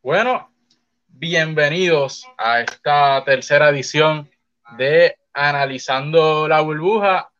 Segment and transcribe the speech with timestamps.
[0.00, 0.48] Bueno,
[1.08, 4.30] bienvenidos a esta tercera edición
[4.76, 7.30] de Analizando la Burbuja.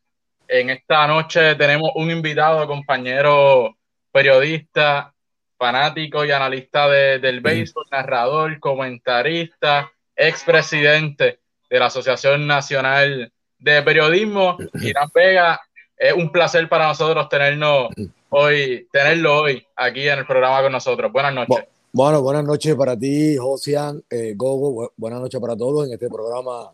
[0.48, 3.76] En esta noche tenemos un invitado, compañero
[4.10, 5.14] periodista,
[5.56, 11.38] fanático y analista del béisbol, narrador, comentarista, expresidente
[11.70, 15.60] de la Asociación Nacional de Periodismo, Irán Vega.
[15.96, 17.88] Es un placer para nosotros tenernos
[18.30, 21.12] hoy, tenerlo hoy aquí en el programa con nosotros.
[21.12, 21.48] Buenas noches.
[21.48, 24.92] Bueno, buenas noches para ti, Josian, eh, Gogo.
[24.96, 26.72] Buenas noches para todos en este programa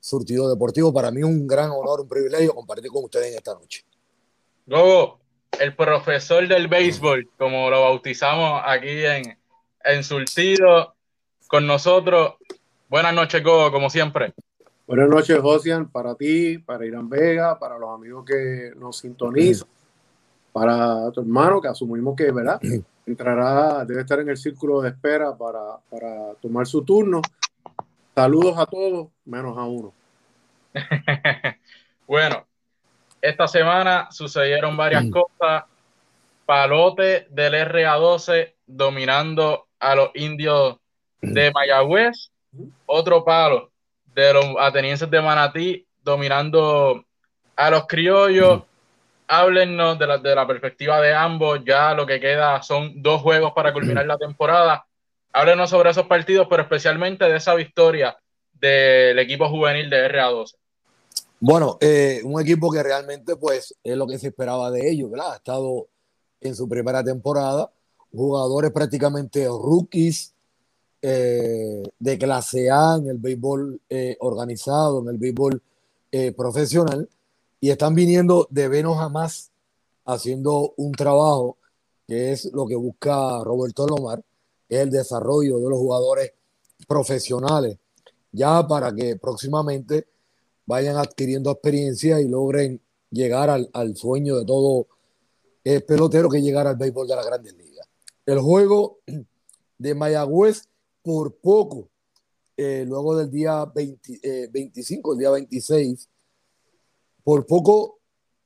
[0.00, 0.92] Surtido Deportivo.
[0.92, 3.84] Para mí un gran honor, un privilegio compartir con ustedes en esta noche.
[4.66, 5.20] Gogo,
[5.60, 9.36] el profesor del béisbol, como lo bautizamos aquí en,
[9.84, 10.94] en Surtido,
[11.46, 12.34] con nosotros.
[12.88, 14.32] Buenas noches, Gogo, como siempre.
[14.86, 19.68] Buenas noches, Josian, para ti, para Irán Vega, para los amigos que nos sintonizan,
[20.54, 22.58] para tu hermano, que asumimos que, ¿verdad?
[23.06, 27.20] entrará, debe estar en el círculo de espera para, para tomar su turno.
[28.14, 29.92] Saludos a todos, menos a uno.
[32.06, 32.46] bueno,
[33.20, 35.64] esta semana sucedieron varias cosas.
[36.46, 40.76] Palote del RA12 dominando a los indios
[41.20, 42.30] de Mayagüez.
[42.86, 43.70] Otro palo
[44.14, 47.04] de los atenienses de Manatí dominando
[47.56, 48.62] a los criollos
[49.28, 51.60] háblennos de la, de la perspectiva de ambos.
[51.64, 54.86] Ya lo que queda son dos juegos para culminar la temporada.
[55.32, 58.16] Háblenos sobre esos partidos, pero especialmente de esa victoria
[58.52, 60.54] del equipo juvenil de RA12.
[61.40, 65.32] Bueno, eh, un equipo que realmente pues es lo que se esperaba de ellos, ¿verdad?
[65.32, 65.88] Ha estado
[66.40, 67.70] en su primera temporada,
[68.10, 70.32] jugadores prácticamente rookies
[71.02, 75.60] eh, de clase A en el béisbol eh, organizado, en el béisbol
[76.36, 77.08] profesional,
[77.64, 79.50] y están viniendo de menos a más
[80.04, 81.56] haciendo un trabajo
[82.06, 84.22] que es lo que busca Roberto Lomar,
[84.68, 86.34] es el desarrollo de los jugadores
[86.86, 87.78] profesionales,
[88.30, 90.06] ya para que próximamente
[90.66, 94.86] vayan adquiriendo experiencia y logren llegar al, sueño de todo
[95.64, 97.88] el pelotero que llegar al béisbol de la Grandes Ligas.
[98.26, 98.98] El juego
[99.78, 100.68] de Mayagüez
[101.00, 101.88] por poco,
[102.58, 106.08] eh, luego del día 25, eh, el día 26,
[107.24, 107.98] por poco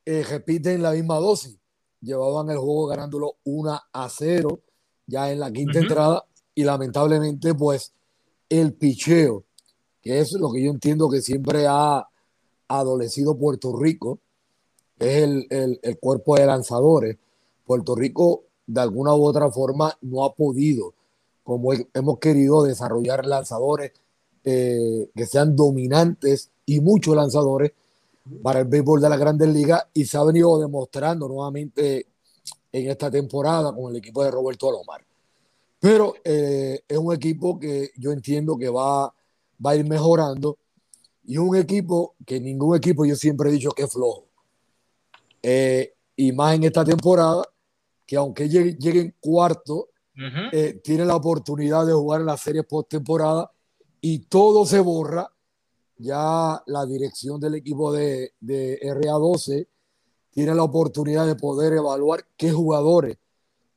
[0.06, 1.58] eh, repiten la misma dosis.
[2.00, 4.60] Llevaban el juego ganándolo 1 a 0
[5.06, 6.24] ya en la quinta entrada
[6.54, 7.92] y lamentablemente pues
[8.48, 9.44] el picheo,
[10.00, 12.08] que es lo que yo entiendo que siempre ha
[12.68, 14.20] adolecido Puerto Rico,
[14.98, 17.16] es el, el, cuerpo de lanzadores.
[17.64, 20.94] Puerto Rico de alguna u otra forma no ha podido,
[21.42, 23.92] como hemos querido, desarrollar lanzadores
[24.44, 27.72] eh, que sean dominantes y muchos lanzadores
[28.42, 32.06] para el béisbol de la Grandes Ligas y se ha venido demostrando nuevamente
[32.72, 35.04] en esta temporada con el equipo de Roberto Alomar.
[35.80, 39.12] Pero eh, es un equipo que yo entiendo que va,
[39.64, 40.58] va a ir mejorando
[41.24, 44.26] y un equipo que ningún equipo yo siempre he dicho que es flojo.
[45.42, 47.44] Eh, y más en esta temporada,
[48.06, 49.90] que aunque lleguen, cuarto,
[50.52, 53.52] eh, tiene la oportunidad de jugar en la serie postemporada
[54.00, 55.30] y todo se borra
[55.98, 59.66] ya la dirección del equipo de, de RA12
[60.30, 63.18] tiene la oportunidad de poder evaluar qué jugadores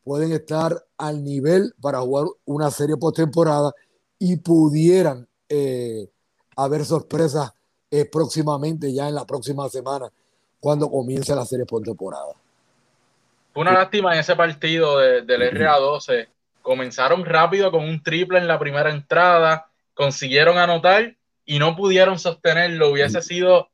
[0.03, 3.71] pueden estar al nivel para jugar una serie postemporada
[4.19, 6.07] y pudieran eh,
[6.55, 7.51] haber sorpresas
[7.89, 10.09] eh, próximamente, ya en la próxima semana,
[10.59, 12.33] cuando comience la serie postemporada.
[13.55, 16.27] Una lástima en ese partido del RA12.
[16.61, 21.15] Comenzaron rápido con un triple en la primera entrada, consiguieron anotar
[21.51, 23.67] y no pudieron sostenerlo, hubiese sido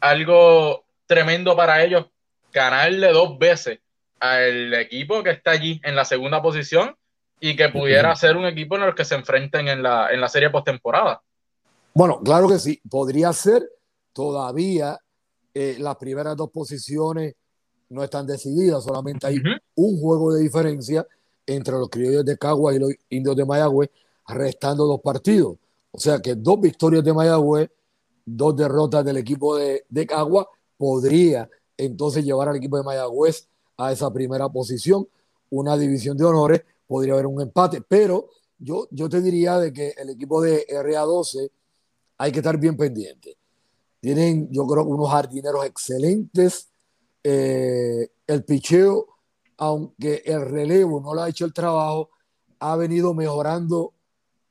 [0.00, 2.04] algo tremendo para ellos
[2.52, 3.78] ganarle dos veces
[4.20, 6.94] al equipo que está allí en la segunda posición
[7.40, 10.28] y que pudiera ser un equipo en el que se enfrenten en la, en la
[10.28, 11.22] serie postemporada.
[11.94, 13.62] Bueno, claro que sí, podría ser.
[14.12, 14.98] Todavía
[15.54, 17.34] eh, las primeras dos posiciones
[17.88, 19.38] no están decididas, solamente hay
[19.74, 21.06] un juego de diferencia
[21.46, 23.88] entre los criollos de Cagua y los indios de Mayagüez,
[24.28, 25.56] restando dos partidos.
[25.92, 27.70] O sea que dos victorias de Mayagüez,
[28.24, 33.46] dos derrotas del equipo de, Cagua, podría entonces llevar al equipo de Mayagüez
[33.76, 35.06] a esa primera posición,
[35.50, 39.94] una división de honores, podría haber un empate, pero yo, yo te diría de que
[39.98, 41.50] el equipo de RA12
[42.18, 43.36] hay que estar bien pendiente.
[44.00, 46.68] Tienen, yo creo, unos jardineros excelentes.
[47.22, 49.06] Eh, el picheo,
[49.58, 52.10] aunque el relevo no lo ha hecho el trabajo,
[52.58, 53.92] ha venido mejorando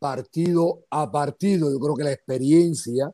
[0.02, 1.72] partido a partido.
[1.72, 3.14] Yo creo que la experiencia,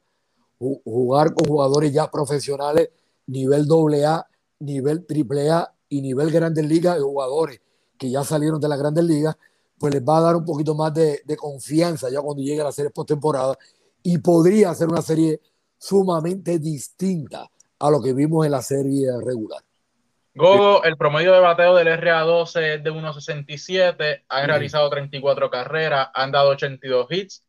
[0.57, 2.89] jugar con jugadores ya profesionales,
[3.27, 4.25] nivel AA,
[4.59, 7.59] nivel AAA y nivel Grandes Ligas de jugadores
[7.97, 9.35] que ya salieron de las Grandes Ligas,
[9.77, 12.63] pues les va a dar un poquito más de, de confianza ya cuando llegue a
[12.63, 13.57] la serie postemporada
[14.01, 15.41] y podría ser una serie
[15.77, 19.66] sumamente distinta a lo que vimos en la serie regular.
[20.37, 26.31] Gogo, el promedio de bateo del RA12 es de 1.67, han realizado 34 carreras, han
[26.31, 27.43] dado 82 hits,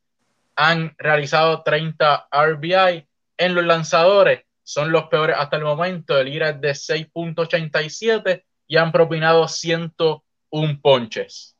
[0.56, 3.06] han realizado 30 RBI.
[3.36, 8.76] En los lanzadores son los peores hasta el momento, el IRA es de 6.87 y
[8.78, 11.54] han propinado 101 ponches.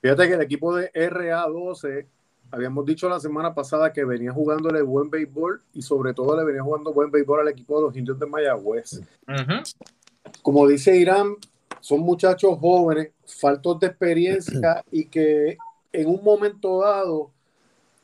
[0.00, 2.06] Fíjate que el equipo de RA12,
[2.50, 6.62] habíamos dicho la semana pasada que venía jugándole buen béisbol y sobre todo le venía
[6.62, 9.02] jugando buen béisbol al equipo de los indios de Mayagüez.
[10.42, 11.36] Como dice Irán,
[11.80, 15.56] son muchachos jóvenes, faltos de experiencia y que
[15.92, 17.30] en un momento dado,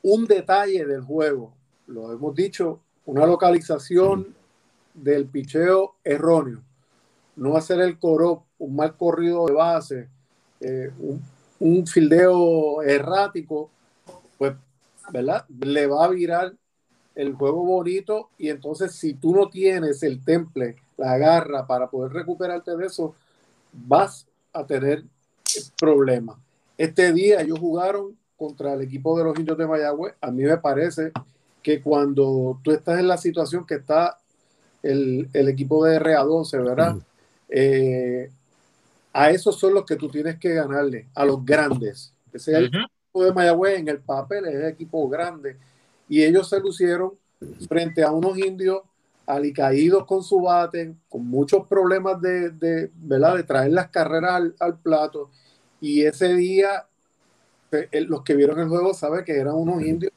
[0.02, 1.52] un detalle del juego,
[1.86, 4.34] lo hemos dicho, una localización
[4.94, 6.62] del picheo erróneo,
[7.36, 10.08] no hacer el coro, un mal corrido de base,
[10.60, 11.22] eh, un
[11.58, 13.70] un fildeo errático,
[14.38, 14.54] pues,
[15.10, 15.44] ¿verdad?
[15.60, 16.54] Le va a virar
[17.14, 22.12] el juego bonito y entonces si tú no tienes el temple, la garra para poder
[22.12, 23.14] recuperarte de eso,
[23.72, 25.04] vas a tener
[25.78, 26.37] problemas.
[26.78, 30.14] Este día ellos jugaron contra el equipo de los indios de Mayagüez.
[30.20, 31.12] A mí me parece
[31.62, 34.19] que cuando tú estás en la situación que está
[34.82, 36.96] el, equipo de RA12, ¿verdad?
[39.12, 42.12] a esos son los que tú tienes que ganarle, a los grandes.
[42.32, 45.56] Ese es el equipo de Mayagüez en el papel, es el equipo grande.
[46.08, 47.12] Y ellos se lucieron
[47.66, 48.82] frente a unos indios
[49.26, 53.37] alicaídos con su bate, con muchos problemas de, de, ¿verdad?
[53.37, 55.31] de traer las carreras al, plato.
[55.81, 56.87] Y ese día,
[57.73, 60.12] eh, los que vieron el juego saben que eran unos indios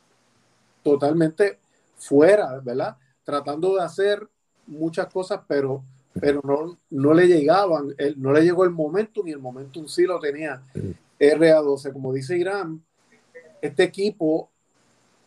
[0.84, 1.60] totalmente
[1.98, 2.98] fuera, ¿verdad?
[3.24, 4.28] Tratando de hacer
[4.68, 5.84] muchas cosas, pero
[6.20, 10.20] pero no, no le llegaban, no le llegó el momentum y el momentum sí lo
[10.20, 10.62] tenía
[11.20, 11.94] RA12.
[11.94, 12.84] Como dice Irán,
[13.62, 14.50] este equipo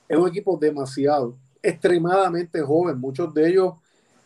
[0.08, 2.98] es un equipo demasiado, extremadamente joven.
[2.98, 3.74] Muchos de ellos,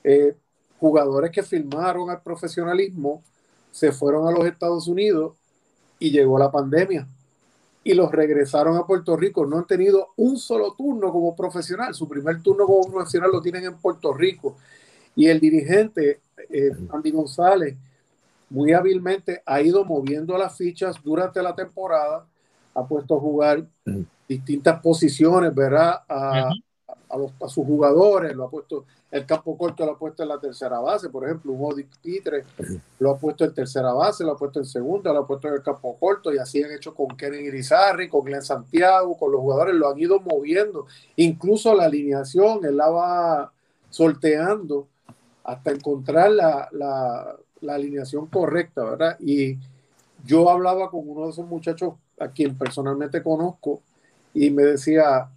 [0.03, 0.37] eh,
[0.79, 3.23] jugadores que firmaron al profesionalismo,
[3.71, 5.35] se fueron a los Estados Unidos
[5.99, 7.06] y llegó la pandemia
[7.85, 9.47] y los regresaron a Puerto Rico.
[9.47, 11.94] No han tenido un solo turno como profesional.
[11.94, 14.56] Su primer turno como profesional lo tienen en Puerto Rico.
[15.15, 17.77] Y el dirigente eh, Andy González
[18.50, 22.27] muy hábilmente ha ido moviendo las fichas durante la temporada,
[22.75, 23.65] ha puesto a jugar
[24.29, 26.00] distintas posiciones, ¿verdad?
[26.09, 26.50] A,
[27.17, 30.79] a, sus jugadores, lo ha puesto, el campo corto lo ha puesto en la tercera
[30.81, 32.45] base, por ejemplo, un Odic Pitre
[32.99, 35.55] lo ha puesto en tercera base, lo ha puesto en segunda, lo ha puesto en
[35.55, 39.41] el campo corto, y así han hecho con Kenneth Irizarry, con Glenn Santiago, con los
[39.41, 43.53] jugadores, lo han ido moviendo, incluso la alineación, él la va
[43.91, 44.89] sorteando
[45.44, 47.37] hasta encontrar la, la,
[47.75, 49.17] alineación correcta, ¿verdad?
[49.20, 49.58] Y
[50.25, 53.81] yo hablaba con uno de esos muchachos a quien personalmente conozco
[54.35, 55.29] y me decía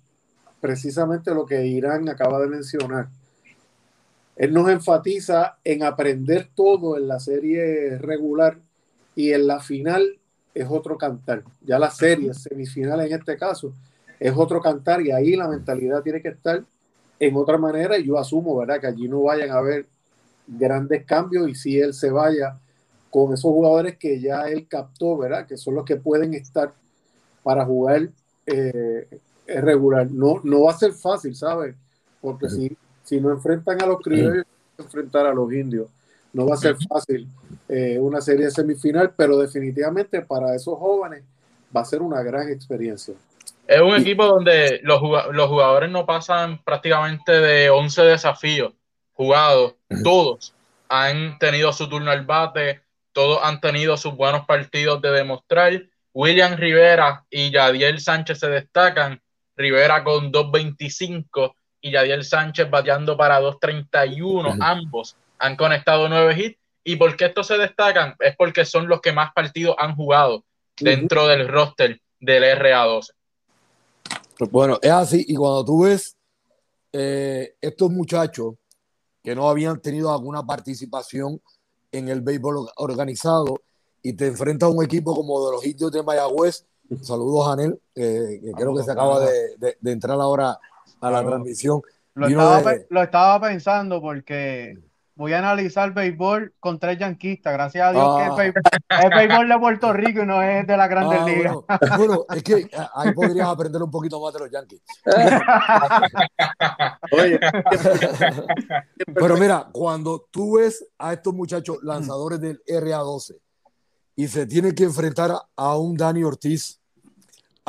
[0.59, 3.09] precisamente lo que Irán acaba de mencionar.
[4.35, 8.57] Él nos enfatiza en aprender todo en la serie regular
[9.15, 10.17] y en la final
[10.53, 11.43] es otro cantar.
[11.61, 13.73] Ya la serie semifinal en este caso
[14.19, 16.63] es otro cantar y ahí la mentalidad tiene que estar
[17.19, 18.79] en otra manera y yo asumo, ¿verdad?
[18.79, 19.87] Que allí no vayan a ver
[20.47, 22.57] grandes cambios y si él se vaya
[23.09, 25.45] con esos jugadores que ya él captó, ¿verdad?
[25.45, 26.73] Que son los que pueden estar
[27.43, 28.09] para jugar
[28.45, 29.07] eh,
[29.61, 30.09] regular.
[30.11, 31.75] No, no va a ser fácil, ¿sabes?
[32.21, 34.45] Porque si, si no enfrentan a los criollos,
[34.77, 35.87] enfrentar a los indios.
[36.31, 37.27] No va a ser fácil
[37.67, 41.23] eh, una serie semifinal, pero definitivamente para esos jóvenes
[41.75, 43.15] va a ser una gran experiencia.
[43.67, 45.01] Es un equipo donde los,
[45.31, 48.73] los jugadores no pasan prácticamente de 11 desafíos
[49.13, 50.55] jugados, todos
[50.87, 55.73] han tenido su turno al bate, todos han tenido sus buenos partidos de demostrar.
[56.13, 59.21] William Rivera y Yadiel Sánchez se destacan.
[59.59, 64.57] Rivera con 2.25 y Yadiel Sánchez bateando para 2.31.
[64.61, 66.59] Ambos han conectado nueve hits.
[66.85, 68.15] ¿Y por qué estos se destacan?
[68.19, 70.45] Es porque son los que más partidos han jugado
[70.79, 73.09] dentro del roster del RA12.
[74.37, 75.25] Pues bueno, es así.
[75.27, 76.15] Y cuando tú ves
[76.93, 78.55] eh, estos muchachos
[79.21, 81.41] que no habían tenido alguna participación
[81.91, 83.61] en el béisbol organizado
[84.01, 86.65] y te enfrentas a un equipo como de los indios de Mayagüez.
[87.01, 90.58] Saludos, Anel, que creo que se acaba de, entrar ahora
[91.01, 91.81] a la transmisión.
[92.15, 94.75] Lo estaba, lo estaba, pensando porque
[95.19, 97.53] voy a analizar béisbol con tres yanquistas.
[97.53, 98.53] Gracias a Dios que es
[98.89, 99.10] ah.
[99.15, 101.55] béisbol, de Puerto Rico y no es de la Grandes ah, Ligas.
[101.98, 104.81] Bueno, es que eh, ahí podrías aprender un poquito más de los yanquis.
[109.13, 113.36] Pero mira, cuando tú ves a estos muchachos lanzadores del RA12
[114.15, 116.78] y se tienen que enfrentar a un Dani Ortiz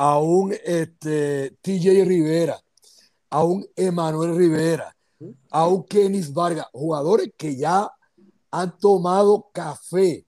[0.03, 2.59] a un este, TJ Rivera,
[3.29, 4.97] a un Emanuel Rivera,
[5.51, 7.87] a un Kenis Vargas, jugadores que ya
[8.51, 10.25] han tomado café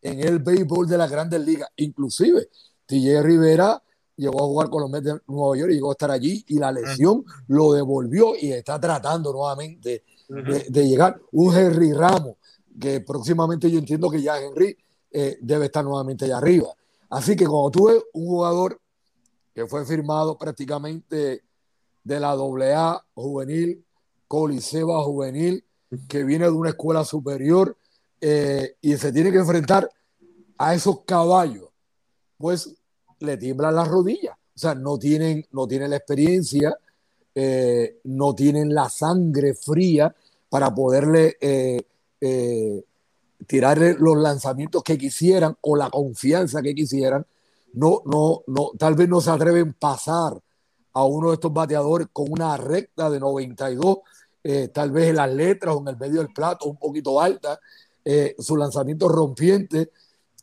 [0.00, 1.68] en el béisbol de las grandes ligas.
[1.76, 2.48] Inclusive,
[2.84, 3.80] TJ Rivera
[4.16, 6.58] llegó a jugar con los Mets de Nueva York y llegó a estar allí y
[6.58, 11.20] la lesión lo devolvió y está tratando nuevamente de, llegar.
[11.30, 12.38] Un Henry Ramos,
[12.80, 14.76] que próximamente yo entiendo que ya Henry
[15.12, 16.74] eh, debe estar nuevamente allá arriba.
[17.08, 18.81] Así que cuando tú ves un jugador
[19.54, 21.42] que fue firmado prácticamente
[22.04, 23.84] de la AA juvenil,
[24.26, 25.62] Coliseba juvenil,
[26.08, 27.76] que viene de una escuela superior
[28.20, 29.90] eh, y se tiene que enfrentar
[30.56, 31.68] a esos caballos,
[32.38, 32.74] pues
[33.18, 34.36] le tiemblan las rodillas.
[34.54, 36.76] O sea, no tienen, no la experiencia,
[37.34, 40.14] eh, no tienen la sangre fría
[40.50, 41.80] para poderle eh,
[42.20, 42.84] eh,
[43.46, 47.24] tirarle los lanzamientos que quisieran o la confianza que quisieran.
[47.74, 50.38] No, no, no, tal vez no se atreven a pasar
[50.94, 53.98] a uno de estos bateadores con una recta de 92,
[54.72, 57.58] tal vez en las letras o en el medio del plato un poquito alta,
[58.38, 59.90] su lanzamiento rompiente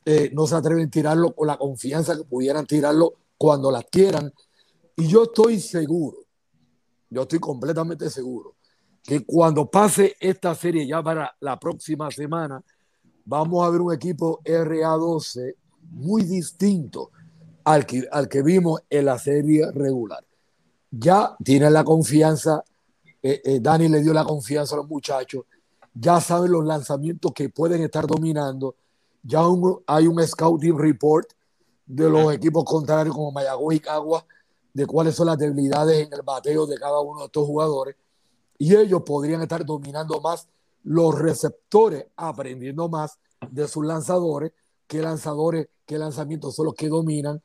[0.05, 4.33] eh, no se atreven a tirarlo con la confianza que pudieran tirarlo cuando las quieran.
[4.95, 6.17] Y yo estoy seguro,
[7.11, 8.55] yo estoy completamente seguro,
[9.03, 12.63] que cuando pase esta serie ya para la próxima semana,
[13.25, 15.53] vamos a ver un equipo RA12
[15.91, 17.11] muy distinto
[17.63, 20.23] al que, al que vimos en la serie regular.
[20.91, 22.63] Ya tienen la confianza,
[23.21, 25.45] eh, eh, Dani le dio la confianza a los muchachos,
[25.93, 28.75] ya saben los lanzamientos que pueden estar dominando
[29.23, 29.41] ya
[29.87, 31.29] hay un scouting report
[31.85, 34.25] de los equipos contrarios como Mayagüez y Cagua
[34.73, 37.95] de cuáles son las debilidades en el bateo de cada uno de estos jugadores
[38.57, 40.47] y ellos podrían estar dominando más
[40.83, 43.17] los receptores, aprendiendo más
[43.51, 44.51] de sus lanzadores,
[44.87, 47.41] qué lanzadores, qué lanzamientos son los que dominan,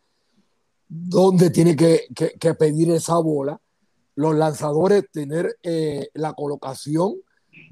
[0.88, 3.60] dónde tiene que, que, pedir esa bola,
[4.14, 7.14] los lanzadores tener eh, la colocación,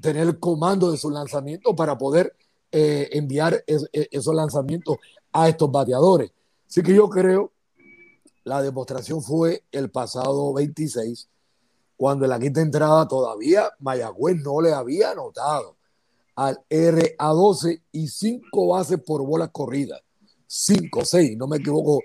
[0.01, 2.35] tener el comando de su lanzamiento para poder
[2.71, 4.97] eh, enviar e, esos lanzamientos
[5.31, 6.31] a estos bateadores.
[6.67, 7.51] Así que yo creo,
[8.43, 11.29] la demostración fue el pasado 26,
[11.95, 15.77] cuando en la quinta entrada todavía Mayagüez no le había anotado
[16.35, 20.01] al RA12 y cinco bases por bola corrida.
[20.47, 21.99] Cinco, seis, no me equivoco.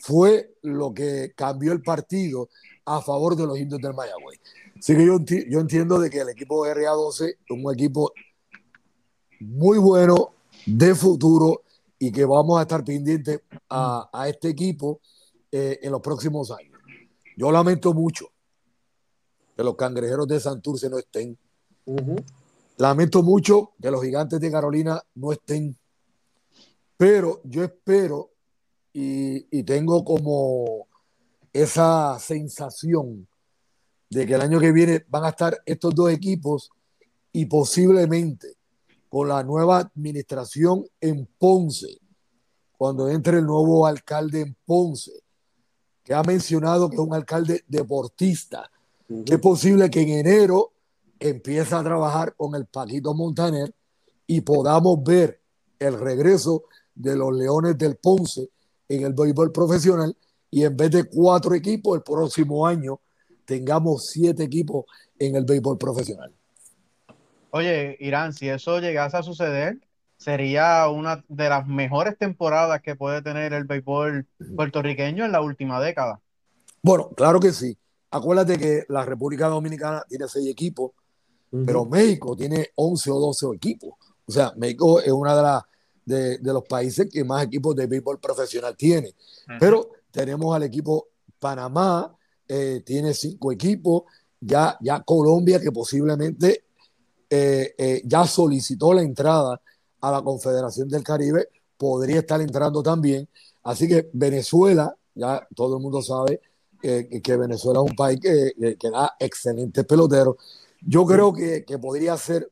[0.00, 2.48] Fue lo que cambió el partido
[2.84, 4.40] a favor de los indios del Mayagüez.
[4.78, 8.12] Así que yo, yo entiendo de que el equipo RA12 es un equipo
[9.40, 10.34] muy bueno
[10.66, 11.62] de futuro
[11.98, 15.00] y que vamos a estar pendientes a, este equipo
[15.52, 16.78] eh, en los próximos años.
[17.36, 18.30] Yo lamento mucho
[19.56, 21.38] que los cangrejeros de Santurce no estén.
[22.78, 25.76] Lamento mucho que los gigantes de Carolina no estén.
[26.96, 28.30] Pero yo espero
[28.92, 30.88] y, y tengo como
[31.52, 33.26] esa sensación
[34.08, 36.70] de que el año que viene van a estar estos dos equipos
[37.32, 38.56] y posiblemente
[39.08, 42.00] con la nueva administración en Ponce,
[42.76, 45.12] cuando entre el nuevo alcalde en Ponce,
[46.04, 48.70] que ha mencionado que es un alcalde deportista,
[49.26, 50.72] que es posible que en enero
[51.18, 53.74] empiece a trabajar con el Paquito Montaner
[54.26, 55.40] y podamos ver
[55.78, 58.48] el regreso de los Leones del Ponce
[58.90, 60.16] en el béisbol profesional
[60.50, 63.00] y en vez de cuatro equipos el próximo año
[63.44, 64.84] tengamos siete equipos
[65.18, 66.32] en el béisbol profesional.
[67.50, 69.78] Oye, Irán, si eso llegase a suceder,
[70.16, 75.80] sería una de las mejores temporadas que puede tener el béisbol puertorriqueño en la última
[75.80, 76.20] década.
[76.82, 77.76] Bueno, claro que sí.
[78.10, 80.92] Acuérdate que la República Dominicana tiene seis equipos,
[81.64, 83.90] pero México tiene 11 o 12 equipos.
[84.26, 85.62] O sea, México es uno de, las
[86.10, 89.14] de, los países que más equipos de béisbol profesional tiene.
[89.58, 92.14] Pero tenemos al equipo Panamá,
[92.46, 94.02] eh, tiene cinco equipos,
[94.40, 96.64] ya, ya Colombia, que posiblemente
[97.28, 99.60] eh, eh, ya solicitó la entrada
[100.00, 103.28] a la Confederación del Caribe, podría estar entrando también.
[103.62, 106.40] Así que Venezuela, ya todo el mundo sabe
[106.82, 110.36] que Venezuela es un país que, da excelentes peloteros.
[110.80, 112.50] Yo creo que, podría ser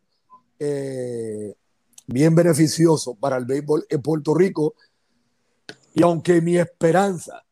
[2.09, 4.75] bien beneficioso para el béisbol en Puerto Rico.
[5.95, 7.45] Y aunque mi esperanza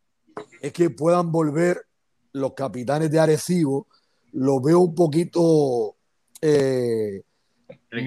[0.61, 1.87] es que puedan volver
[2.33, 3.87] los capitanes de Arecibo,
[4.33, 5.95] lo veo un poquito
[6.41, 7.23] eh,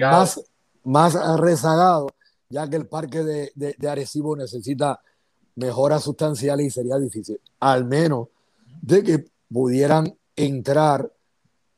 [0.00, 0.40] más,
[0.84, 2.08] más rezagado,
[2.48, 5.00] ya que el parque de, de, Arecibo necesita
[5.54, 8.28] mejoras sustanciales y sería difícil, al menos
[8.82, 11.12] de que pudieran entrar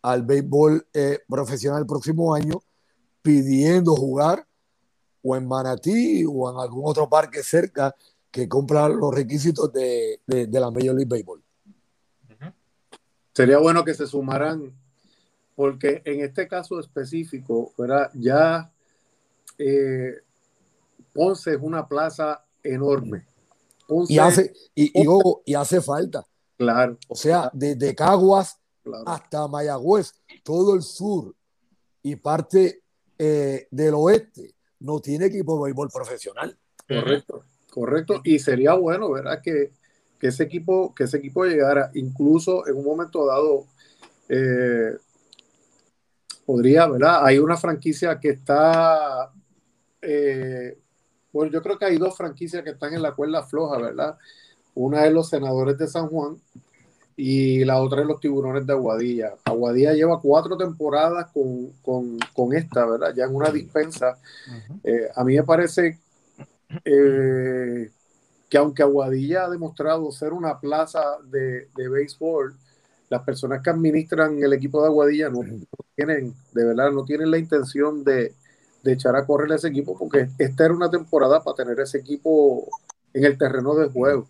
[0.02, 2.62] al béisbol eh, profesional el próximo año
[3.22, 4.46] pidiendo jugar
[5.22, 7.94] o en Manatí o en algún otro parque cerca
[8.30, 11.42] que cumpla los requisitos de, la Major League Baseball.
[13.34, 14.74] Sería bueno que se sumaran,
[15.54, 17.72] porque en este caso específico,
[18.14, 18.70] ya
[19.58, 20.14] eh,
[21.12, 23.26] Ponce es una plaza enorme.
[24.08, 24.92] y, hace, y,
[25.44, 26.26] y, hace falta.
[26.56, 26.98] Claro.
[27.08, 28.58] O sea, desde Caguas
[29.06, 31.34] hasta Mayagüez, todo el sur
[32.02, 32.82] y parte
[33.18, 36.56] eh, del oeste no tiene equipo de béisbol profesional.
[36.88, 38.20] Correcto, correcto.
[38.24, 39.40] Y sería bueno, ¿verdad?
[39.42, 39.70] Que,
[40.20, 43.66] ese equipo, que ese equipo llegara, incluso en un momento dado,
[44.28, 44.96] eh,
[46.46, 47.26] podría, ¿verdad?
[47.26, 49.32] Hay una franquicia que está,
[50.00, 50.78] eh,
[51.32, 54.16] bueno, yo creo que hay dos franquicias que están en la cuerda floja, ¿verdad?
[54.74, 56.36] Una es los senadores de San Juan
[57.16, 59.34] y la otra es los tiburones de Aguadilla.
[59.44, 63.14] Aguadilla lleva cuatro temporadas con, esta, ¿verdad?
[63.14, 64.18] Ya en una dispensa.
[64.82, 65.98] Eh, a mí me parece
[66.84, 67.90] eh,
[68.48, 72.54] que aunque Aguadilla ha demostrado ser una plaza de, de béisbol,
[73.08, 75.40] las personas que administran el equipo de Aguadilla no,
[75.94, 78.34] tienen, de verdad, no tienen la intención de,
[78.82, 82.68] de echar a correr ese equipo porque esta era una temporada para tener ese equipo
[83.12, 84.28] en el terreno de juego.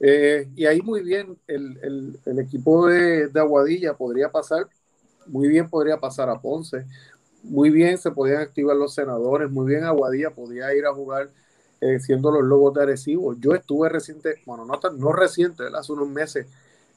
[0.00, 4.68] Eh, y ahí muy bien, el, equipo de, Aguadilla podría pasar,
[5.26, 6.84] muy bien podría pasar a Ponce,
[7.42, 11.30] muy bien se podían activar los senadores, muy bien Aguadilla podía ir a jugar
[11.80, 13.34] eh, siendo los Lobos de Arecibo.
[13.38, 16.46] Yo estuve reciente, bueno, no, no reciente, hace unos meses,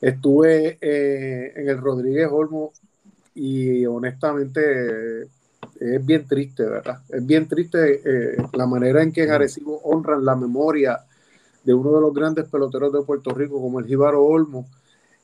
[0.02, 2.74] estuve eh, en el Rodríguez Olmo
[3.34, 5.24] y honestamente
[5.80, 7.00] es bien triste, ¿verdad?
[7.08, 8.02] Es bien triste
[8.54, 11.06] la manera en que en Arecibo honran la memoria
[11.64, 14.68] de uno de los grandes peloteros de Puerto Rico como el Jíbaro Olmo,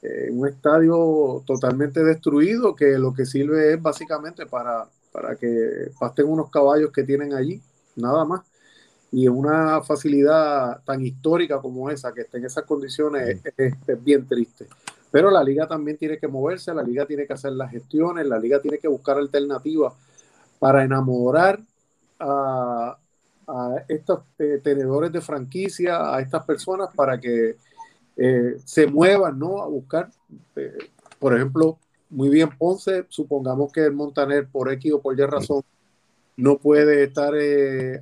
[0.02, 6.28] eh, un estadio totalmente destruido que lo que sirve es básicamente para, para que pasten
[6.28, 7.62] unos caballos que tienen allí,
[7.96, 8.42] nada más.
[9.12, 14.68] Y una facilidad tan histórica como esa, que esté en esas condiciones, es, bien triste.
[15.10, 18.38] Pero la liga también tiene que moverse, la liga tiene que hacer las gestiones, la
[18.38, 19.94] liga tiene que buscar alternativas
[20.60, 21.62] para enamorar
[22.20, 22.98] a,
[23.48, 27.58] a estos eh, tenedores de franquicia, a estas personas para que
[28.18, 29.62] eh, se muevan, ¿no?
[29.62, 30.10] A buscar,
[30.56, 30.78] eh,
[31.20, 31.78] por ejemplo,
[32.10, 35.64] muy bien Ponce, supongamos que el Montaner por X o por Y razón
[36.38, 37.34] no puede estar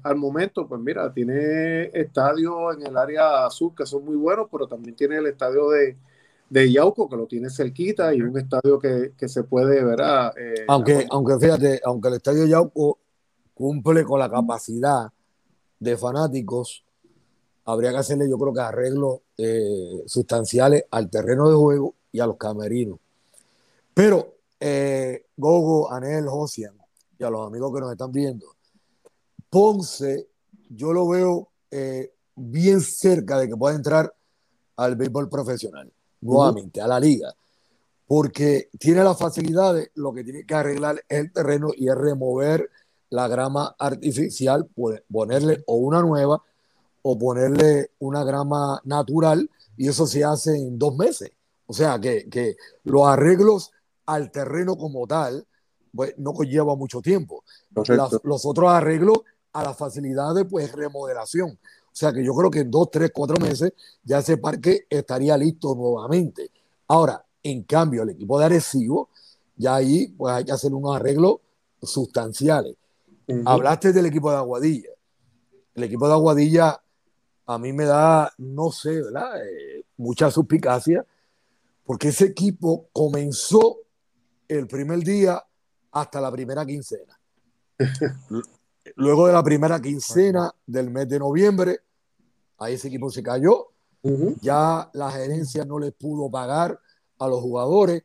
[0.04, 4.68] al momento, pues mira, tiene estadios en el área sur que son muy buenos, pero
[4.68, 5.98] también tiene el estadio de,
[6.50, 10.02] de Yauco, que lo tiene cerquita, y un estadio que, se puede ver.
[10.68, 12.98] aunque, aunque fíjate, aunque el estadio Yauco
[13.54, 15.12] cumple con la capacidad
[15.84, 16.84] de fanáticos,
[17.66, 22.26] habría que hacerle, yo creo que arreglos eh, sustanciales al terreno de juego y a
[22.26, 23.00] los camerinos.
[23.94, 26.76] Pero, eh, Gogo, Anel, Josian
[27.18, 28.48] y a los amigos que nos están viendo,
[29.50, 30.30] Ponce,
[30.70, 34.14] yo lo veo eh, bien cerca de que pueda entrar
[34.78, 35.92] al béisbol profesional,
[36.22, 37.34] nuevamente, a la liga,
[38.08, 42.70] porque tiene las facilidades, lo que tiene que arreglar el terreno y es remover
[43.14, 44.68] la grama artificial,
[45.12, 46.42] ponerle o una nueva
[47.04, 49.48] o ponerle una grama natural
[49.78, 51.30] y eso se hace en dos meses.
[51.68, 53.72] O sea que, que los arreglos
[54.08, 55.46] al terreno como tal
[55.94, 57.44] pues, no conlleva mucho tiempo.
[58.24, 59.20] los otros arreglos
[59.52, 61.52] a las facilidades, pues remodelación.
[61.52, 63.74] O sea que yo creo que en dos, tres, cuatro meses
[64.04, 66.50] ya ese parque estaría listo nuevamente.
[66.88, 69.10] Ahora, en cambio, el equipo de Arecibo,
[69.56, 71.36] ya ahí pues hay que hacer unos arreglos
[71.80, 72.76] sustanciales.
[73.46, 74.90] Hablaste del equipo de Aguadilla.
[75.76, 76.82] El equipo de Aguadilla
[77.46, 79.46] a mí me da, no sé, ¿verdad?
[79.46, 81.06] Eh, mucha suspicacia,
[81.84, 83.78] porque ese equipo comenzó
[84.48, 85.44] el primer día
[85.92, 87.20] hasta la primera quincena.
[88.96, 91.80] Luego de la primera quincena del mes de noviembre,
[92.58, 93.70] ahí ese equipo se cayó.
[94.42, 96.78] Ya la gerencia no les pudo pagar
[97.20, 98.04] a los jugadores.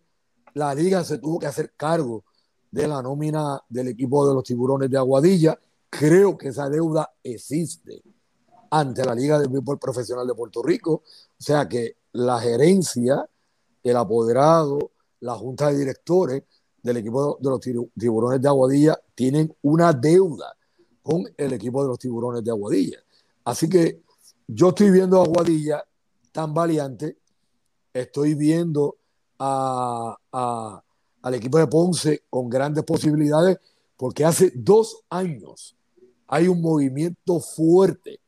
[0.54, 2.24] La liga se tuvo que hacer cargo
[2.70, 5.58] de la nómina del equipo de los tiburones de Aguadilla.
[5.90, 8.02] Creo que esa deuda existe
[8.70, 10.92] ante la Liga de Béisbol Profesional de Puerto Rico.
[10.92, 13.28] O sea que la gerencia,
[13.82, 16.42] el apoderado, la junta de directores
[16.82, 17.60] del equipo de los
[17.98, 20.54] tiburones de Aguadilla tienen una deuda
[21.02, 22.98] con el equipo de los tiburones de Aguadilla.
[23.44, 24.02] Así que
[24.46, 25.82] yo estoy viendo a Aguadilla
[26.32, 27.18] tan valiente,
[27.92, 28.98] estoy viendo
[29.38, 30.84] a, a
[31.22, 33.58] al equipo de Ponce con grandes posibilidades,
[33.96, 35.76] porque hace dos años
[36.26, 38.20] hay un movimiento fuerte,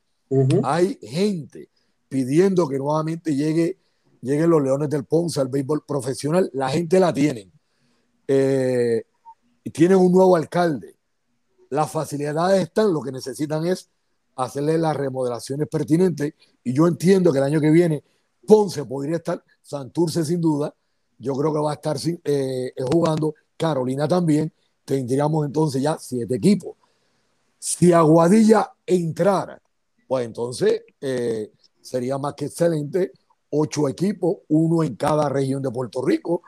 [0.62, 1.68] hay gente
[2.08, 3.78] pidiendo que nuevamente llegue,
[4.20, 7.50] lleguen los Leones del Ponce al béisbol profesional, la gente la tiene.
[8.26, 9.04] Eh,
[9.64, 10.96] y tienen un nuevo alcalde.
[11.68, 13.88] Las facilidades están, lo que necesitan es
[14.36, 18.02] hacerle las remodelaciones pertinentes Y yo entiendo que el año que viene
[18.46, 20.74] Ponce podría estar, Santurce sin duda,
[21.20, 24.52] yo creo que va a estar eh, jugando, Carolina también,
[24.84, 26.76] tendríamos entonces ya siete equipos.
[27.58, 29.60] Si Aguadilla entrara,
[30.08, 33.12] pues entonces eh, sería más que excelente,
[33.50, 36.42] ocho equipos, uno en cada región de Puerto Rico,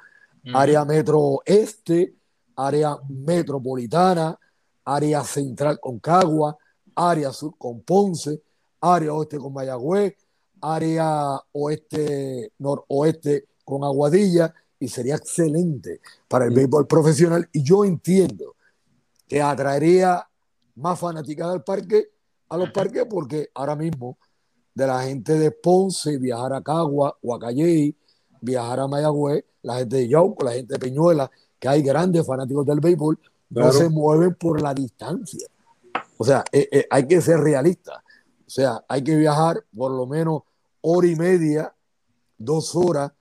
[0.55, 2.15] área metro este,
[2.57, 4.39] área metropolitana,
[4.85, 6.57] área central con Cagua,
[6.95, 8.43] área sur con Ponce,
[8.81, 10.17] área oeste con Mayagüez,
[10.61, 17.49] área oeste, noroeste con Aguadilla, y sería excelente para el béisbol profesional.
[17.53, 18.57] Y yo entiendo
[19.29, 20.27] que atraería
[20.75, 22.09] más fanática al parque,
[22.49, 24.19] a los parques, porque ahora mismo
[24.75, 27.97] de la gente de Ponce viajar a Cagua o a Calley,
[28.41, 32.67] viajar a Mayagüez, la gente de Yauco, la gente de Peñuela, que hay grandes fanáticos
[32.67, 35.47] del béisbol, no se mueven por la distancia.
[36.19, 38.03] O sea, eh, eh, hay que ser realista.
[38.45, 40.43] O sea, hay que viajar por lo menos
[40.81, 41.73] hora y media,
[42.37, 43.13] dos horas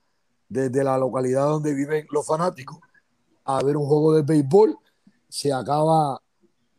[0.52, 2.78] desde la localidad donde viven los fanáticos
[3.44, 4.76] a ver un juego de béisbol.
[5.28, 6.20] Se acaba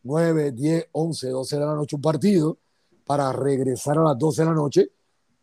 [0.03, 2.57] 9, 10, 11, 12 de la noche un partido
[3.05, 4.89] para regresar a las 12 de la noche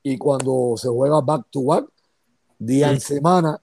[0.03, 1.87] y cuando se juega back to back,
[2.59, 3.61] día en semana,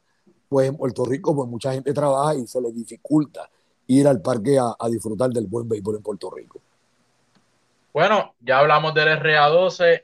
[0.50, 3.50] pues en Puerto Rico pues mucha gente trabaja y se le dificulta
[3.88, 6.60] ir al parque a, disfrutar del buen béisbol en Puerto Rico.
[7.94, 10.04] Bueno, ya hablamos del RA12,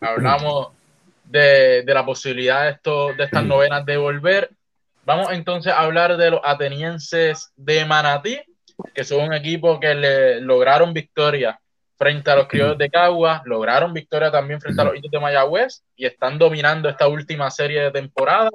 [0.00, 0.68] hablamos
[1.26, 4.50] de, la posibilidad de, esto, de estas novenas de volver.
[5.04, 8.40] Vamos entonces a hablar de los atenienses de Manatí,
[8.94, 11.58] que son un equipo que le lograron victoria
[11.96, 15.82] frente a los criollos de Cagua, lograron victoria también frente a los indios de Mayagüez
[15.96, 18.50] y están dominando esta última serie de temporada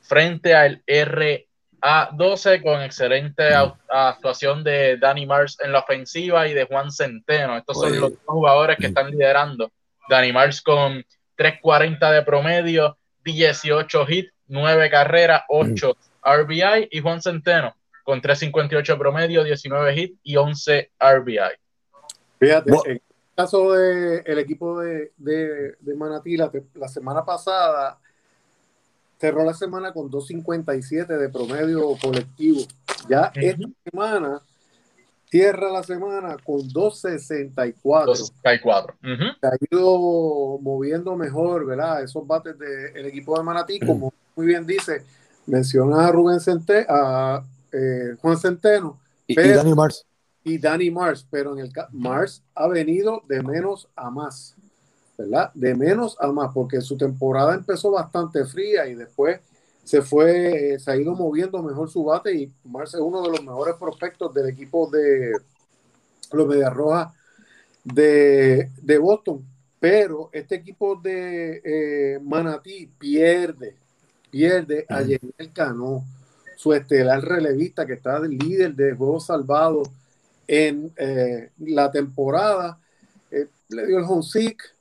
[0.00, 3.54] frente al RA12 con excelente
[3.88, 7.56] actuación de Danny Mars en la ofensiva y de Juan Centeno.
[7.56, 9.70] Estos son los jugadores que están liderando.
[10.08, 11.04] Danny Mars con
[11.36, 18.96] 3.40 de promedio, 18 hits, 9 carreras, 8 RBI y Juan Centeno con 3.58 de
[18.96, 21.38] promedio, 19 hits y 11 RBI.
[22.38, 23.02] Fíjate, en el
[23.36, 27.98] caso del equipo de, de, de Manatí, la, semana pasada
[29.18, 32.62] cerró la semana con 2.57 de promedio colectivo.
[33.08, 34.42] Ya esta semana
[35.32, 37.82] cierra la semana con 2.64.
[37.82, 39.38] 2.64.
[39.40, 42.04] Se ha ido moviendo mejor, ¿verdad?
[42.04, 45.02] Esos bates del equipo de Manatí, como muy bien dice,
[45.46, 49.00] menciona a Rubén Centeno, a eh, Juan Centeno.
[49.26, 50.04] Y, y Danny Mars
[50.44, 54.54] y Danny Mars, pero en el Mars ha venido de menos a más,
[55.16, 55.50] ¿verdad?
[55.54, 59.40] De menos a más, porque su temporada empezó bastante fría y después
[59.84, 63.42] se fue, se ha ido moviendo mejor su bate y Mars es uno de los
[63.42, 65.32] mejores prospectos del equipo de
[66.32, 67.12] los Medias Rojas
[67.84, 69.44] de, de, Boston.
[69.80, 73.76] Pero este equipo de eh, Manatí pierde,
[74.30, 76.04] pierde a Jenel Cano,
[76.56, 79.88] su estelar relevista que está líder de juegos salvados
[80.46, 82.78] en eh, la temporada.
[83.32, 84.71] Eh, le dio el homesick,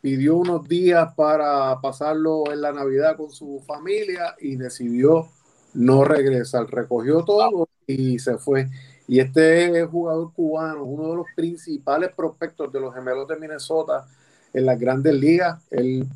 [0.00, 5.28] pidió unos días para pasarlo en la Navidad con su familia y decidió
[5.74, 6.66] no regresar.
[6.70, 8.68] Recogió todo y se fue.
[9.06, 14.06] Y este jugador cubano, uno de los principales prospectos de los gemelos de Minnesota
[14.52, 16.06] en las grandes ligas, el,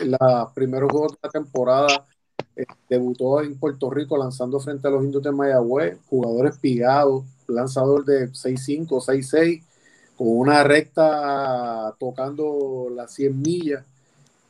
[0.00, 2.06] en los primeros juegos de la temporada
[2.56, 8.04] eh, debutó en Puerto Rico lanzando frente a los indios de Mayagüez, jugador espigado, lanzador
[8.04, 9.62] de 6'5, 6'6,
[10.22, 13.84] con una recta tocando las 100 millas.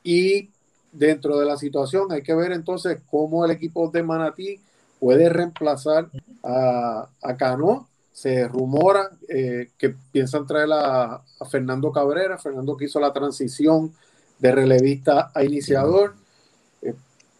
[0.04, 0.50] Y
[0.92, 4.60] dentro de la situación hay que ver entonces cómo el equipo de Manatí
[5.00, 6.10] puede reemplazar
[6.42, 7.88] a, a Cano.
[8.12, 13.94] Se rumora eh, que piensan traer a, Fernando Cabrera, Fernando que hizo la transición
[14.40, 16.16] de relevista a iniciador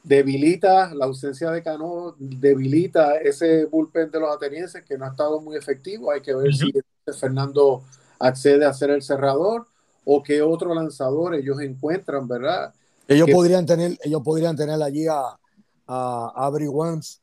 [0.03, 5.39] debilita la ausencia de Cano, debilita ese bullpen de los atenienses que no ha estado
[5.43, 6.11] muy efectivo.
[6.11, 6.73] Hay que ver si
[7.21, 7.83] Fernando
[8.23, 9.67] accede a ser el cerrador
[10.05, 12.73] o qué otro lanzador ellos encuentran, ¿verdad?
[13.09, 15.39] Ellos podrían tener, ellos podrían tener allí a,
[15.87, 17.21] a Avery Wans,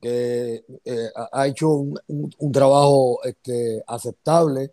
[0.00, 4.72] que eh, ha hecho un, trabajo este, aceptable.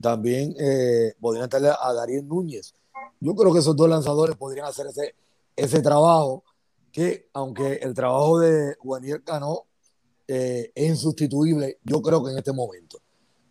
[0.00, 2.74] También eh, podrían tener a Darío Núñez.
[3.20, 5.14] Yo creo que esos dos lanzadores podrían hacer ese,
[5.56, 6.44] ese trabajo
[6.92, 9.64] que aunque el trabajo de Juaniel Cano
[10.28, 12.98] eh, es insustituible, yo creo que en este momento,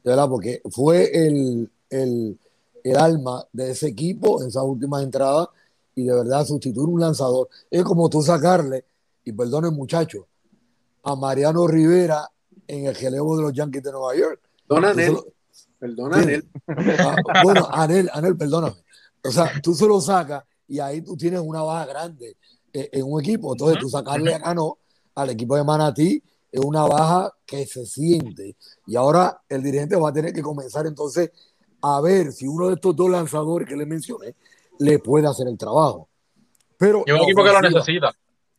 [0.05, 0.29] ¿verdad?
[0.29, 2.39] Porque fue el, el,
[2.83, 5.47] el, alma de ese equipo en esas últimas entradas
[5.95, 8.85] y de verdad sustituir un lanzador es como tú sacarle,
[9.23, 10.25] y perdone muchachos,
[11.03, 12.29] a Mariano Rivera
[12.67, 14.39] en el relevo de los Yankees de Nueva York.
[14.67, 15.17] Perdona, Anel.
[15.79, 16.49] Perdona, Anel.
[16.99, 18.75] Ah, bueno, Anel, Anel, perdóname.
[19.23, 22.37] O sea, tú se lo sacas y ahí tú tienes una baja grande
[22.71, 23.53] eh, en un equipo.
[23.53, 24.77] Entonces, tú sacarle acá no
[25.15, 26.21] al equipo de Manatí
[26.55, 28.55] es una baja que se siente.
[28.87, 31.31] Y ahora el dirigente va a tener que comenzar entonces
[31.81, 34.35] a ver si uno de estos dos lanzadores que le mencioné
[34.79, 36.07] le puede hacer el trabajo.
[36.77, 38.13] Pero y un equipo que lo necesita.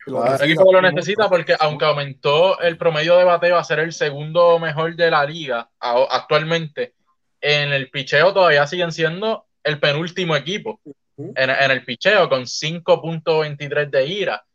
[0.09, 3.93] un equipo que lo necesita porque aunque aumentó el promedio de bateo a ser el
[3.95, 6.95] segundo mejor de la liga actualmente,
[7.41, 10.81] en el picheo todavía siguen siendo el penúltimo equipo
[11.17, 14.46] en, en el picheo con 5.23 de ira,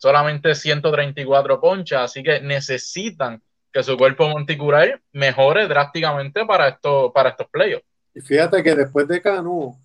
[0.00, 7.30] solamente 134 ponchas, así que necesitan que su cuerpo monticular mejore drásticamente para, esto, para
[7.30, 7.84] estos playoffs.
[8.14, 9.78] Y fíjate que después de Cano,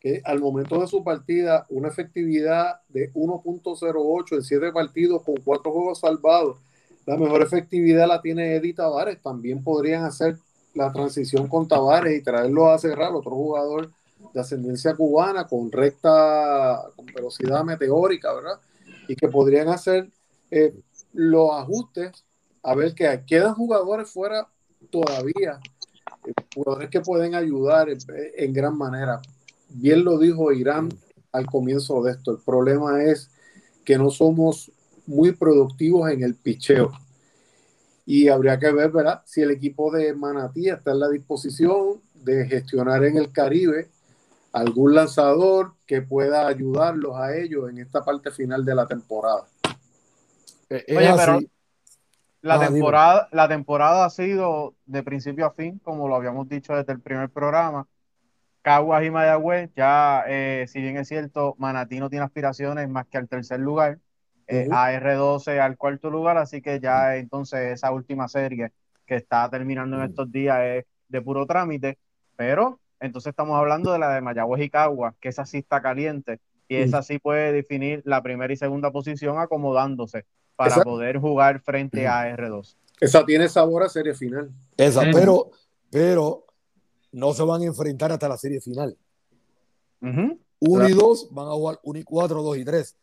[0.00, 5.72] que al momento de su partida, una efectividad de 1.08 en 7 partidos con 4
[5.72, 6.58] juegos salvados,
[7.04, 9.20] la mejor efectividad la tiene Eddie Tavares.
[9.20, 10.36] También podrían hacer
[10.74, 13.90] la transición con Tavares y traerlo a cerrar, otro jugador
[14.32, 18.60] de ascendencia cubana con recta, con velocidad meteórica, ¿verdad?
[19.08, 20.10] Y que podrían hacer
[20.50, 20.74] eh,
[21.12, 22.24] los ajustes
[22.62, 24.48] a ver que quedan jugadores fuera
[24.90, 25.60] todavía,
[26.26, 29.20] eh, jugadores que pueden ayudar en, gran manera.
[29.68, 30.88] Bien lo dijo Irán
[31.32, 32.32] al comienzo de esto.
[32.32, 33.30] El problema es
[33.84, 34.72] que no somos
[35.06, 36.92] muy productivos en el picheo.
[38.04, 39.22] Y habría que ver, ¿verdad?
[39.26, 43.88] Si el equipo de Manatí está en la disposición de gestionar en el Caribe
[44.56, 49.42] algún lanzador que pueda ayudarlos a ellos en esta parte final de la temporada.
[50.70, 51.40] Eh, Oye, pero
[52.40, 56.74] la, ah, temporada, la temporada ha sido de principio a fin, como lo habíamos dicho
[56.74, 57.86] desde el primer programa.
[58.62, 63.18] Caguas y Mayagüez, ya, eh, si bien es cierto, Manatí no tiene aspiraciones más que
[63.18, 63.98] al tercer lugar,
[64.46, 68.72] eh, AR12 al cuarto lugar, así que ya entonces esa última serie
[69.04, 71.98] que está terminando en estos días es de puro trámite,
[72.36, 76.40] pero entonces estamos hablando de la de Mayagüez y Caguas, que esa sí está caliente
[76.68, 80.24] y esa sí puede definir la primera y segunda posición acomodándose
[80.56, 82.76] para poder jugar frente a R2.
[83.00, 84.50] Esa tiene sabor a serie final.
[84.76, 85.50] Esa, pero,
[85.90, 86.46] pero
[87.12, 88.96] no se van a enfrentar hasta la serie final.
[90.00, 92.96] 1 y 2 van a jugar 1 y 4, 2 y 3.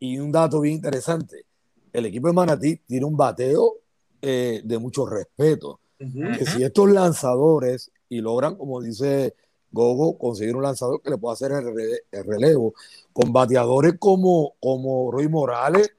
[0.00, 1.44] Y un dato bien interesante,
[1.92, 3.74] el equipo de Manatí tiene un bateo
[4.22, 5.80] eh, de mucho respeto.
[5.98, 9.34] Que si estos lanzadores y logran, como dice
[9.70, 12.74] Gogo, conseguir un lanzador que le pueda hacer el, relevo,
[13.12, 15.92] con bateadores como, como Roy Morales,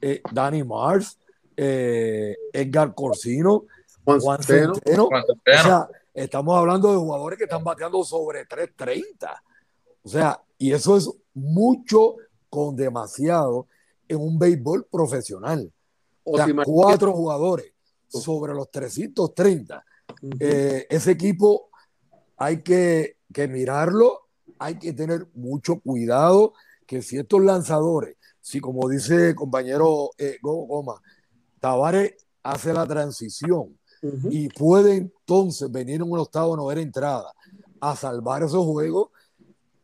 [0.00, 1.18] eh, Danny Mars,
[1.56, 3.64] eh, Edgar Corsino,
[4.04, 5.06] Juan, Centeno.
[5.06, 5.10] O
[5.44, 9.42] sea, estamos hablando de jugadores que están bateando sobre 330.
[10.04, 12.16] O sea, y eso es mucho
[12.48, 13.66] con demasiado
[14.08, 15.72] en un béisbol profesional.
[16.22, 17.72] O sea, cuatro jugadores
[18.08, 19.84] sobre los 330.
[20.40, 21.68] Eh, ese equipo
[22.36, 23.16] hay que,
[23.48, 24.22] mirarlo,
[24.58, 26.54] hay que tener mucho cuidado
[26.86, 31.00] que si estos lanzadores, si como dice el compañero eh, Goma,
[31.60, 33.76] Tavares hace la transición
[34.30, 37.32] y puede entonces venir en un octavo novena entrada
[37.80, 39.08] a salvar esos juegos,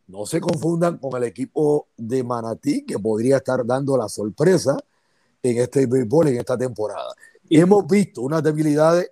[0.06, 4.76] no se confundan con el equipo de Manatí que podría estar dando la sorpresa
[5.42, 7.14] en este béisbol en esta temporada.
[7.48, 9.10] Y hemos visto unas debilidades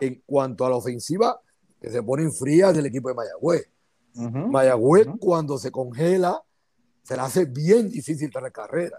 [0.00, 1.40] en cuanto a la ofensiva
[1.80, 3.68] que se ponen frías del equipo de Mayagüez.
[4.14, 6.42] Mayagüez cuando se congela
[7.02, 8.98] se le hace bien difícil la carrera.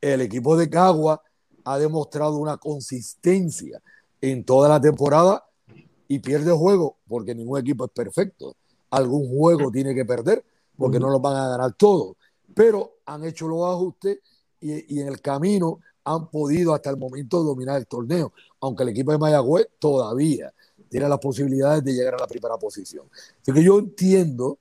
[0.00, 1.22] El equipo de Cagua
[1.64, 3.80] ha demostrado una consistencia
[4.20, 5.44] en toda la temporada
[6.08, 8.56] y pierde juego porque ningún equipo es perfecto.
[8.90, 10.44] Algún juego tiene que perder
[10.76, 12.16] porque no lo van a ganar todos.
[12.54, 14.18] Pero han hecho los ajustes
[14.60, 18.90] y, y en el camino han podido hasta el momento dominar el torneo, aunque el
[18.90, 20.54] equipo de Mayagüez todavía
[20.88, 23.06] tiene las posibilidades de llegar a la primera posición.
[23.42, 24.58] Así que yo entiendo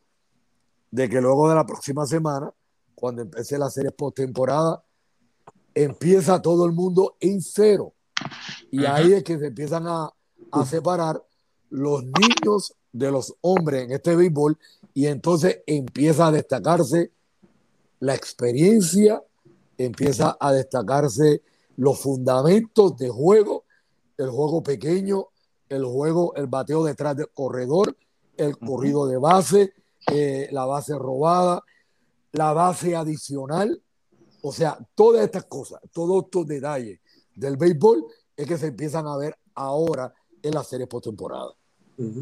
[0.89, 2.51] de que luego de la próxima semana,
[2.95, 4.83] cuando empiece la serie postemporada,
[5.75, 7.93] empieza todo el mundo en cero.
[8.71, 10.11] Y ahí es que se empiezan a,
[10.51, 11.23] a separar
[11.69, 14.57] los niños de los hombres en este béisbol
[14.95, 17.11] y entonces empieza a destacarse
[17.99, 19.21] la experiencia
[19.77, 21.41] empieza a destacarse
[21.77, 23.65] los fundamentos de juego,
[24.17, 25.27] el juego pequeño,
[25.69, 27.95] el juego, el bateo detrás del corredor,
[28.37, 29.73] el corrido de base,
[30.11, 31.63] eh, la base robada,
[32.31, 33.81] la base adicional.
[34.41, 36.99] O sea, todas estas cosas, todos estos detalles
[37.35, 41.51] del béisbol es que se empiezan a ver ahora en la serie postemporada.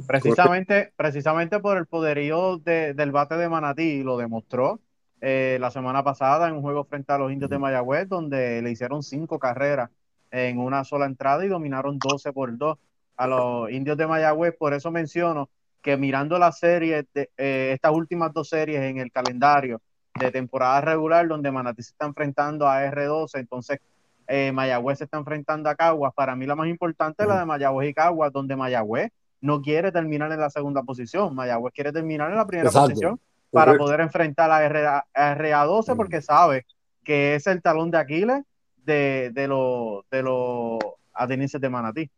[0.06, 4.80] Precisamente, precisamente por el poderío del bate de Manatí, lo demostró
[5.26, 8.72] eh, la semana pasada en un juego frente a los indios de Mayagüez, donde le
[8.72, 9.90] hicieron cinco carreras
[10.32, 12.78] en una sola entrada y dominaron 12 por 2
[13.16, 14.54] a los indios de Mayagüez.
[14.58, 15.48] Por eso menciono
[15.82, 19.80] que mirando la serie, de, eh, estas últimas dos series en el calendario
[20.20, 23.80] de temporada regular, donde Manatí se está enfrentando a R12, entonces
[24.28, 26.14] eh, Mayagüez se está enfrentando a Caguas.
[26.14, 29.10] Para mí la más importante es la de Mayagüez y Caguas, donde Mayagüez
[29.40, 33.22] no quiere terminar en la segunda posición, Mayagüez quiere terminar en la primera posición
[33.54, 36.66] para poder enfrentar a, RA, a 12 porque sabe
[37.04, 38.44] que es el talón de Aquiles
[38.78, 40.80] de, de los de los
[41.14, 42.12] atenienses de Manatí.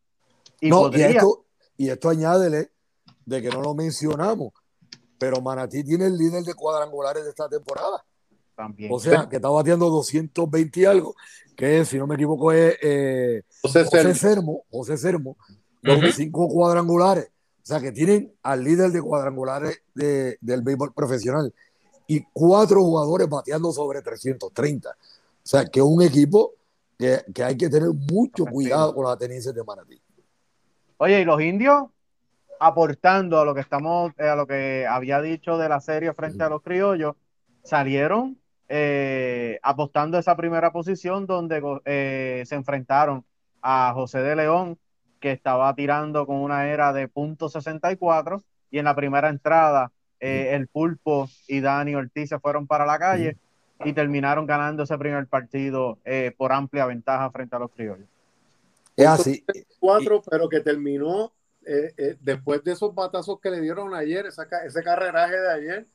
[0.62, 1.46] Y, no, y, esto,
[1.78, 2.72] y esto añádele
[3.26, 4.54] de que no lo mencionamos,
[5.18, 8.04] pero Manatí tiene el líder de cuadrangulares de esta temporada.
[8.56, 8.90] También.
[8.92, 11.16] O sea, que está batiendo 220 y algo,
[11.58, 15.36] que si no me equivoco es eh, José, José Sermo, José Sermo,
[15.82, 17.30] los cinco cuadrangulares.
[17.66, 21.52] O sea, que tienen al líder de cuadrangulares de, del béisbol profesional
[22.06, 24.90] y cuatro jugadores bateando sobre 330.
[24.90, 24.94] O
[25.42, 26.54] sea, que es un equipo
[26.98, 30.00] que, que hay que tener mucho cuidado con los atenienses de Manatí.
[30.98, 31.86] Oye, ¿y los indios?
[32.60, 36.44] aportando a lo que estamos, eh, a lo que había dicho de la serie frente
[36.44, 37.16] a los criollos,
[37.64, 43.26] salieron eh, apostando esa primera posición donde eh, se enfrentaron
[43.62, 44.78] a José de León,
[45.20, 50.68] que estaba tirando con una era de punto .64 y en la primera entrada el
[50.68, 53.38] Pulpo y Dani Ortiz se fueron para la calle
[53.84, 56.00] y terminaron ganando ese primer partido
[56.36, 58.08] por amplia ventaja frente a los criollos.
[58.96, 59.46] Es así.
[59.80, 61.32] Cuatro, pero que terminó
[61.66, 65.88] eh, eh, después de esos batazos que le dieron ayer, ese carreraje de ayer,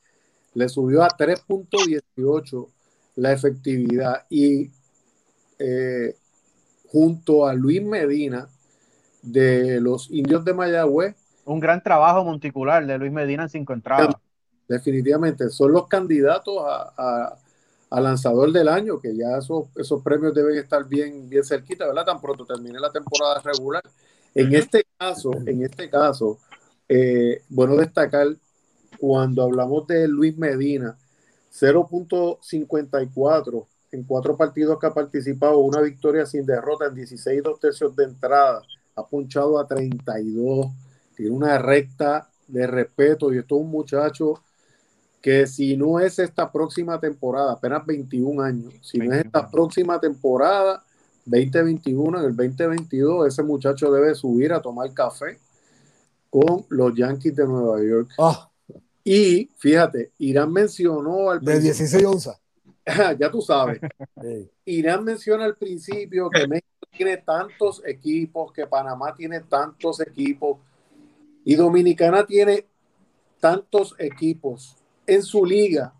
[0.53, 2.67] le subió a 3.18
[3.15, 4.25] la efectividad.
[4.29, 4.69] Y
[5.57, 6.15] eh,
[6.87, 8.49] junto a Luis Medina
[9.21, 11.15] de los indios de Mayagüez.
[11.45, 14.15] Un gran trabajo monticular de Luis Medina en cinco entradas.
[14.67, 17.35] Definitivamente, son los candidatos a,
[17.89, 22.05] lanzador del año, que ya esos, esos premios deben estar bien, bien cerquita, ¿verdad?
[22.05, 23.83] Tan pronto termine la temporada regular.
[24.33, 26.39] En este caso, en este caso,
[26.87, 28.27] eh, bueno destacar
[28.97, 30.97] cuando hablamos de Luis Medina,
[31.51, 37.93] 0.54 en cuatro partidos que ha participado, una victoria sin derrota en 16 dos tercios
[37.95, 38.61] de entrada,
[38.95, 40.67] ha punchado a 32,
[41.15, 44.41] tiene una recta de respeto y esto es un muchacho
[45.21, 49.99] que si no es esta próxima temporada, apenas 21 años, si no es esta próxima
[49.99, 50.83] temporada,
[51.25, 55.37] 2021, en el 2022, ese muchacho debe subir a tomar café
[56.29, 58.09] con los Yankees de Nueva York.
[58.17, 58.49] Ah.
[59.03, 62.39] Y fíjate, Irán mencionó al De 16 onzas.
[63.19, 63.79] ya tú sabes.
[64.65, 70.59] Irán menciona al principio que México tiene tantos equipos, que Panamá tiene tantos equipos
[71.43, 72.65] y Dominicana tiene
[73.39, 74.75] tantos equipos
[75.07, 75.93] en su liga,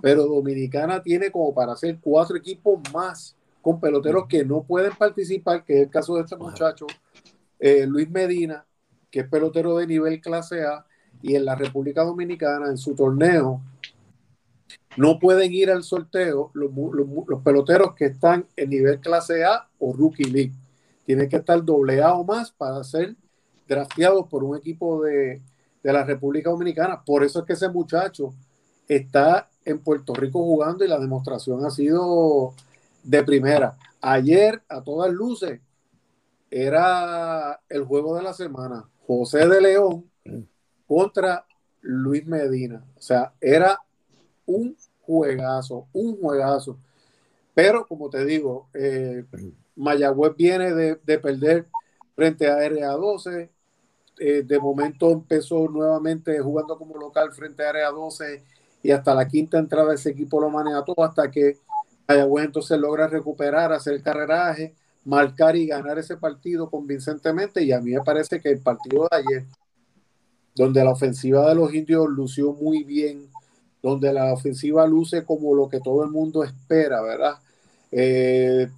[0.00, 5.64] pero Dominicana tiene como para hacer cuatro equipos más con peloteros que no pueden participar,
[5.64, 6.86] que es el caso de este muchacho,
[7.58, 8.64] eh, Luis Medina,
[9.10, 10.86] que es pelotero de nivel clase A,
[11.22, 13.60] y en la República Dominicana, en su torneo,
[14.96, 16.70] no pueden ir al sorteo los,
[17.44, 20.52] peloteros que están en nivel clase A o Rookie League.
[21.04, 23.16] Tienen que estar doble A o más para ser
[23.66, 25.42] drafteados por un equipo de,
[25.82, 27.02] de la República Dominicana.
[27.04, 28.32] Por eso es que ese muchacho
[28.88, 32.54] está en Puerto Rico jugando y la demostración ha sido
[33.02, 33.76] de primera.
[34.00, 35.60] Ayer, a todas luces,
[36.50, 38.88] era el juego de la semana.
[39.06, 40.10] José de León
[40.86, 41.44] contra
[41.80, 42.84] Luis Medina.
[42.96, 43.78] O sea, era
[44.46, 46.78] un juegazo, un juegazo.
[47.54, 49.24] Pero como te digo, eh,
[49.80, 51.66] Mayagüez viene de, perder
[52.14, 53.48] frente a RA12.
[54.18, 58.42] Eh, de momento empezó nuevamente jugando como local frente a RA12
[58.82, 61.56] y hasta la quinta entrada ese equipo lo maneja todo hasta que
[62.06, 64.74] Mayagüez entonces logra recuperar, hacer carreraje,
[65.04, 67.62] marcar y ganar ese partido convincentemente.
[67.62, 69.46] Y a mí me parece que el partido de ayer,
[70.54, 73.30] donde la ofensiva de los indios lució muy bien,
[73.82, 77.38] donde la ofensiva luce como lo que todo el mundo espera, ¿verdad?
[77.92, 78.68] Eh,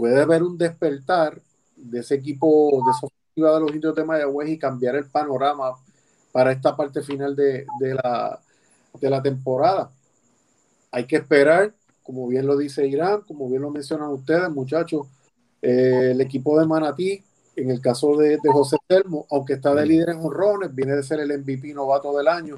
[0.00, 1.38] puede haber un despertar
[1.76, 5.76] de ese equipo, de esa ofensiva de los indios de Mayagüez y cambiar el panorama
[6.32, 7.66] para esta parte final de,
[8.02, 8.40] la,
[8.98, 9.90] de la temporada.
[10.90, 15.06] Hay que esperar como bien lo dice Irán, como bien lo mencionan ustedes, muchachos,
[15.62, 17.22] eh, el equipo de Manatí,
[17.54, 21.20] en el caso de, José Telmo, aunque está de líder en honrones, viene de ser
[21.20, 22.56] el MVP novato del año,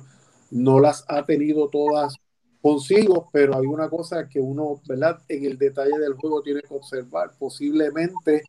[0.53, 2.15] no las ha tenido todas
[2.63, 5.21] consigo, pero hay una cosa que uno, ¿verdad?
[5.29, 7.33] En el detalle del juego tiene que observar.
[7.39, 8.45] Posiblemente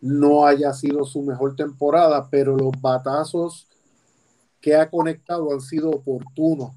[0.00, 3.68] no haya sido su mejor temporada, pero los batazos
[4.60, 6.72] que ha conectado han sido oportunos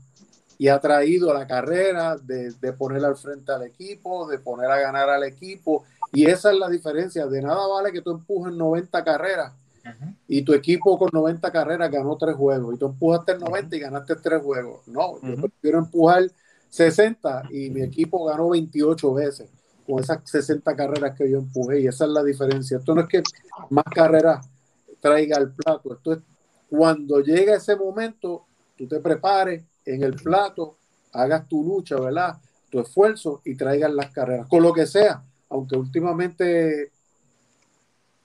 [0.58, 4.80] y ha traído la carrera de, de, poner al frente al equipo, de poner a
[4.80, 5.84] ganar al equipo.
[6.14, 7.26] Y esa es la diferencia.
[7.26, 9.54] De nada vale que tú empujes 90 carreras
[10.28, 13.80] y tu equipo con 90 carreras ganó tres juegos y tú empujaste el 90 y
[13.80, 14.88] ganaste tres juegos.
[14.88, 16.30] No, yo prefiero empujar
[16.72, 19.50] 60 y mi equipo ganó 28 veces
[19.86, 22.78] con esas 60 carreras que yo empujé y esa es la diferencia.
[22.78, 23.22] Esto no es que
[23.70, 24.48] más carreras
[25.02, 26.20] traiga al plato, esto es
[26.70, 28.46] cuando llega ese momento,
[28.78, 30.78] tú te prepares en el plato,
[31.12, 32.38] hagas tu lucha, ¿verdad?
[32.70, 36.92] Tu esfuerzo y traigas las carreras, con lo que sea, aunque últimamente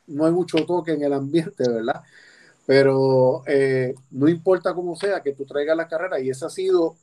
[0.06, 2.04] no hay mucho toque en el ambiente, ¿verdad?
[2.66, 6.96] Pero eh, no importa cómo sea que tú traigas la carrera, y ese ha sido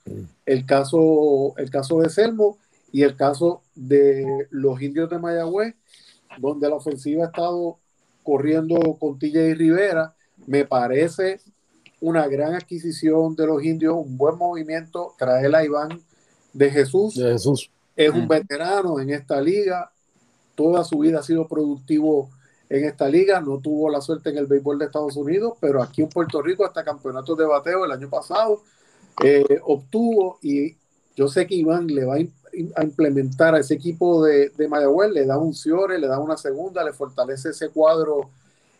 [0.45, 2.57] el caso, el caso de Selmo
[2.91, 5.75] y el caso de los indios de Mayagüez,
[6.37, 7.77] donde la ofensiva ha estado
[8.23, 10.15] corriendo con TJ Rivera.
[10.47, 11.39] Me parece
[12.01, 16.01] una gran adquisición de los indios, un buen movimiento, traer a Iván
[16.51, 17.15] de Jesús.
[17.15, 17.71] De Jesús.
[17.95, 19.91] Es un veterano en esta liga,
[20.55, 22.29] toda su vida ha sido productivo
[22.73, 26.01] en esta liga, no tuvo la suerte en el béisbol de Estados Unidos, pero aquí
[26.01, 28.61] en Puerto Rico hasta campeonatos de bateo el año pasado
[29.23, 30.75] eh, obtuvo y
[31.15, 35.25] yo sé que Iván le va a, implementar a ese equipo de, de Mayagüez, le
[35.25, 38.29] da un ciore, le da una segunda, le fortalece ese cuadro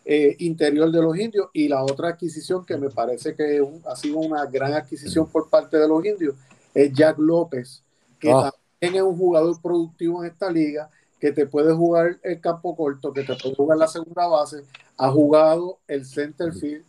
[0.05, 4.17] eh, interior de los indios y la otra adquisición que me parece que ha sido
[4.17, 6.35] una gran adquisición por parte de los indios
[6.73, 7.83] es Jack López,
[8.19, 8.51] que ah.
[8.81, 10.89] también es un jugador productivo en esta liga
[11.23, 14.65] que te puede jugar el campo corto, que te puede jugar la segunda base,
[14.97, 16.83] ha jugado el center field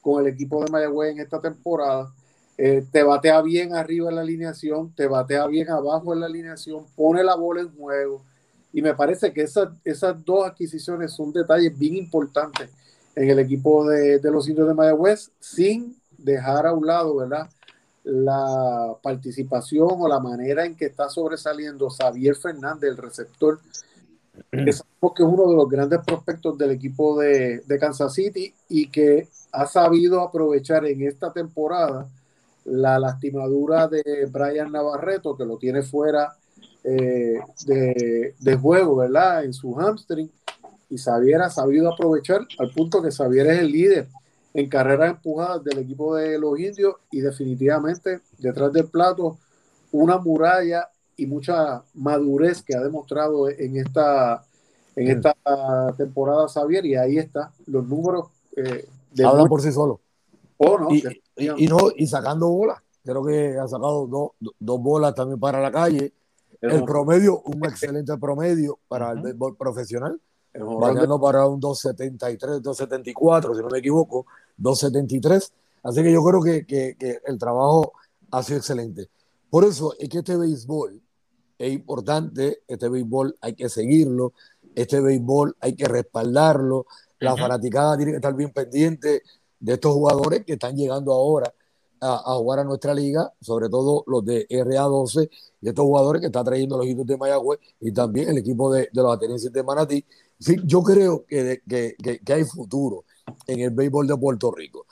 [0.00, 2.12] con el equipo de Mayagüez en esta temporada,
[2.56, 6.86] eh, te batea bien arriba en la alineación, te batea bien abajo en la alineación,
[6.96, 8.20] pone la bola en juego,
[8.72, 12.70] y me parece que esas, esas dos adquisiciones son detalles bien importantes
[13.14, 17.48] en el equipo de, de los indios de Mayagüez, sin dejar a un lado, ¿verdad?
[18.08, 23.60] La participación o la manera en que está sobresaliendo Xavier Fernández, el receptor,
[24.50, 24.82] que es
[25.18, 30.86] uno de los grandes prospectos del equipo de, Kansas City y que ha sabido aprovechar
[30.86, 32.08] en esta temporada
[32.64, 36.34] la lastimadura de Brian Navarreto, que lo tiene fuera
[36.84, 39.44] eh, de, de, juego, ¿verdad?
[39.44, 40.30] En su hamstring.
[40.88, 44.08] Y Xavier ha sabido aprovechar al punto que Xavier es el líder
[44.54, 49.38] en carreras empujadas del equipo de los indios y definitivamente detrás del plato
[49.92, 54.44] una muralla y mucha madurez que ha demostrado en esta,
[54.94, 55.34] en esta
[55.96, 58.86] temporada Xavier y ahí está, los números eh,
[59.24, 59.98] hablan por sí solos.
[60.58, 62.78] Oh, no, y, no, y sacando bolas.
[63.04, 66.12] Creo que ha sacado dos bolas también para la calle.
[66.60, 70.20] El promedio, un excelente promedio para el béisbol profesional
[70.54, 74.26] bañando para un 273, 274, si no me equivoco,
[74.56, 75.52] 273.
[75.82, 77.92] Así que yo creo que, que, el trabajo
[78.30, 79.08] ha sido excelente.
[79.50, 81.00] Por eso es que este béisbol
[81.58, 84.32] es importante, este béisbol hay que seguirlo,
[84.74, 86.86] este béisbol hay que respaldarlo,
[87.20, 89.22] la fanaticada tiene que estar bien pendiente
[89.58, 91.52] de estos jugadores que están llegando ahora
[92.00, 95.28] a, jugar a nuestra liga, sobre todo los de RA12
[95.60, 98.88] y estos jugadores que está trayendo los hitos de Mayagüez y también el equipo de,
[98.92, 100.04] de los atenienses de Manatí
[100.40, 103.04] Sí, yo creo que, que, que, hay futuro
[103.46, 104.86] en el béisbol de Puerto Rico.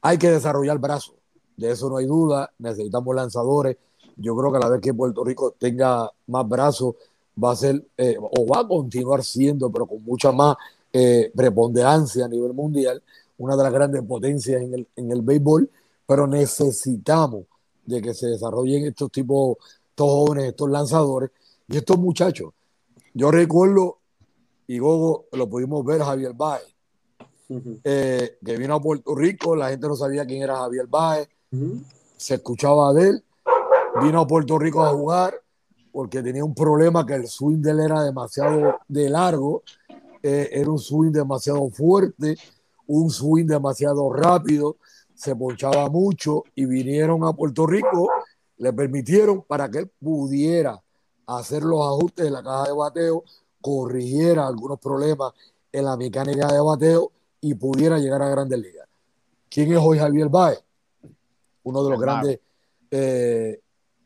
[0.00, 1.16] Hay que desarrollar brazos,
[1.56, 2.52] de eso no hay duda.
[2.58, 3.76] Necesitamos lanzadores.
[4.16, 6.94] Yo creo que a la vez que Puerto Rico tenga más brazos,
[7.42, 10.56] va a ser eh, o va a continuar siendo, pero con mucha más
[10.92, 13.02] eh, preponderancia a nivel mundial,
[13.38, 15.68] una de las grandes potencias en el, en el béisbol.
[16.10, 17.44] Pero necesitamos
[17.86, 19.58] de que se desarrollen estos tipos,
[19.90, 21.30] estos jóvenes, estos lanzadores
[21.68, 22.52] y estos muchachos.
[23.14, 23.98] Yo recuerdo
[24.66, 26.66] y Gogo lo pudimos ver Javier Baez,
[27.84, 31.28] eh, que vino a Puerto Rico, la gente no sabía quién era Javier Baez,
[32.16, 33.24] se escuchaba de él,
[34.02, 35.40] vino a Puerto Rico a jugar
[35.92, 39.62] porque tenía un problema que el swing de él era demasiado de largo,
[40.24, 42.36] eh, era un swing demasiado fuerte,
[42.88, 44.76] un swing demasiado rápido,
[45.20, 48.08] se ponchaba mucho y vinieron a Puerto Rico,
[48.56, 50.82] le permitieron para que él pudiera
[51.26, 53.22] hacer los ajustes de la caja de bateo
[53.60, 55.34] corrigiera algunos problemas
[55.70, 57.12] en la mecánica de bateo
[57.42, 58.88] y pudiera llegar a grandes ligas.
[59.50, 60.64] ¿Quién es hoy Javier Baez?
[61.64, 62.40] Uno de los grandes
[62.90, 63.60] eh,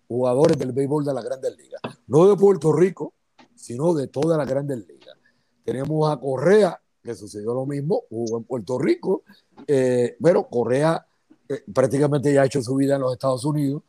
[0.09, 1.81] jugadores del béisbol de las grandes ligas.
[2.09, 3.15] No de Puerto Rico,
[3.55, 5.17] sino de todas las grandes ligas.
[5.65, 9.23] Tenemos a Correa, que sucedió lo mismo, jugó en Puerto Rico,
[9.67, 11.07] eh, pero Correa
[11.49, 13.83] eh, prácticamente ya ha hecho su vida en los Estados Unidos.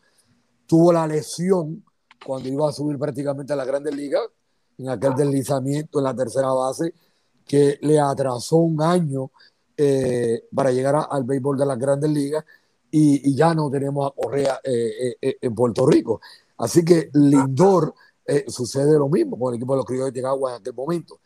[0.67, 1.83] Tuvo la lesión
[2.25, 4.23] cuando iba a subir prácticamente a las grandes ligas,
[4.77, 6.93] en aquel deslizamiento en la tercera base
[7.45, 9.31] que le atrasó un año
[9.77, 12.43] eh, para llegar al béisbol de las grandes ligas
[12.91, 16.21] y, ya no tenemos a Correa eh, eh, en Puerto Rico.
[16.57, 17.93] Así que Lindor
[18.47, 21.19] sucede lo mismo con el equipo de los criollos de Chicago en aquel momento.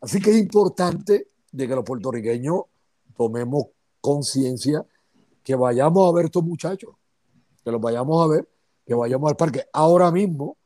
[0.00, 2.62] Así que es importante de que los puertorriqueños
[3.16, 3.66] tomemos
[4.00, 4.84] conciencia,
[5.42, 6.90] que vayamos a ver estos muchachos,
[7.64, 8.48] que los vayamos a ver,
[8.84, 9.64] que vayamos al parque.
[9.72, 10.56] Ahora mismo,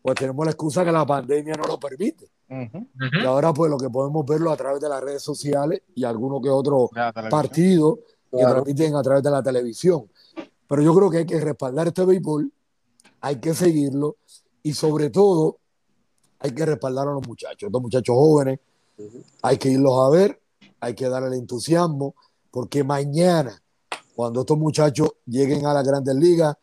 [0.00, 2.30] pues tenemos la excusa que la pandemia no lo permite.
[2.48, 6.40] Y ahora pues lo que podemos verlo a través de las redes sociales y alguno
[6.40, 6.88] que otro
[7.30, 7.98] partido
[8.30, 10.08] que transmiten a través de la televisión.
[10.66, 12.50] Pero yo creo que hay que respaldar este béisbol,
[13.20, 14.16] hay que seguirlo
[14.62, 15.58] y sobre todo
[16.38, 18.60] hay que respaldar a los muchachos, estos muchachos jóvenes,
[19.42, 20.40] hay que irlos a ver,
[20.80, 22.14] hay que darle el entusiasmo,
[22.50, 23.62] porque mañana,
[24.14, 26.56] cuando estos muchachos lleguen a las grandes ligas,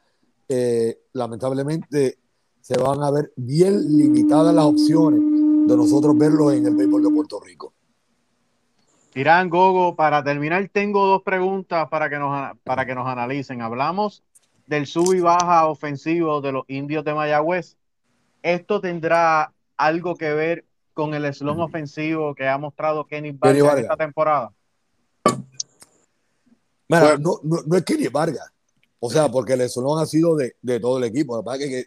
[0.48, 2.18] eh, lamentablemente
[2.62, 5.20] se van a ver bien limitadas las opciones
[5.68, 7.74] de nosotros verlos en el béisbol de Puerto Rico.
[9.14, 13.62] Irán Gogo, para terminar, tengo dos preguntas para que nos, para que nos analicen.
[13.62, 14.24] Hablamos
[14.68, 17.78] del sub y baja ofensivo de los indios de Mayagüez.
[18.42, 23.98] ¿Esto tendrá algo que ver con el slon ofensivo que ha mostrado Kenny Vargas, esta
[23.98, 24.52] temporada?
[26.88, 28.52] Bueno, no, no, es Kenny Vargas.
[29.00, 31.42] O sea, porque el slon ha sido de, todo el equipo.
[31.44, 31.86] La que, que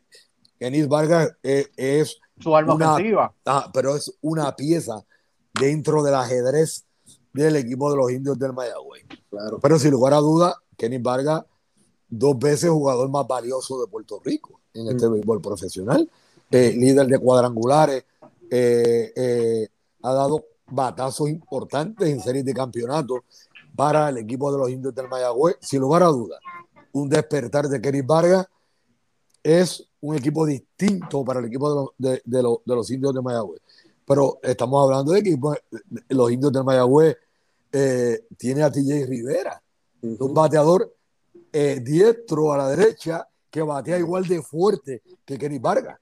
[0.59, 3.33] Kenny Vargas es, su arma ofensiva.
[3.45, 5.05] Ah, pero es una pieza
[5.53, 6.85] dentro del ajedrez
[7.33, 9.05] del equipo de los indios del Mayagüez.
[9.31, 9.59] Claro.
[9.61, 11.45] Pero sin lugar a duda, Kenny Vargas,
[12.09, 15.13] dos veces jugador más valioso de Puerto Rico en este mm.
[15.13, 16.11] béisbol profesional,
[16.51, 18.05] eh, líder de cuadrangulares,
[18.57, 19.69] eh, eh,
[20.03, 23.23] ha dado batazos importantes en series de campeonatos
[23.75, 25.57] para el equipo de los indios del Mayagüez.
[25.61, 26.39] Sin lugar a duda,
[26.93, 28.47] un despertar de Kenny Vargas
[29.43, 33.61] es un equipo distinto para el equipo de los, de los indios de Mayagüez.
[34.07, 35.57] Pero estamos hablando de equipos,
[36.11, 37.17] los indios del Mayagüez
[37.73, 39.61] eh, tiene a TJ Rivera,
[40.01, 40.95] un bateador
[41.53, 45.99] eh, diestro a la derecha que batea igual de fuerte que Kenny Vargas.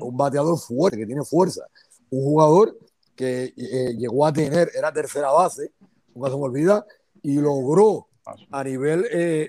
[0.00, 1.66] un bateador fuerte, que tiene fuerza.
[2.10, 2.78] Un jugador
[3.14, 5.72] que eh, llegó a tener, era tercera base,
[6.14, 6.86] nunca se me olvida,
[7.22, 8.08] y logró
[8.50, 9.02] a nivel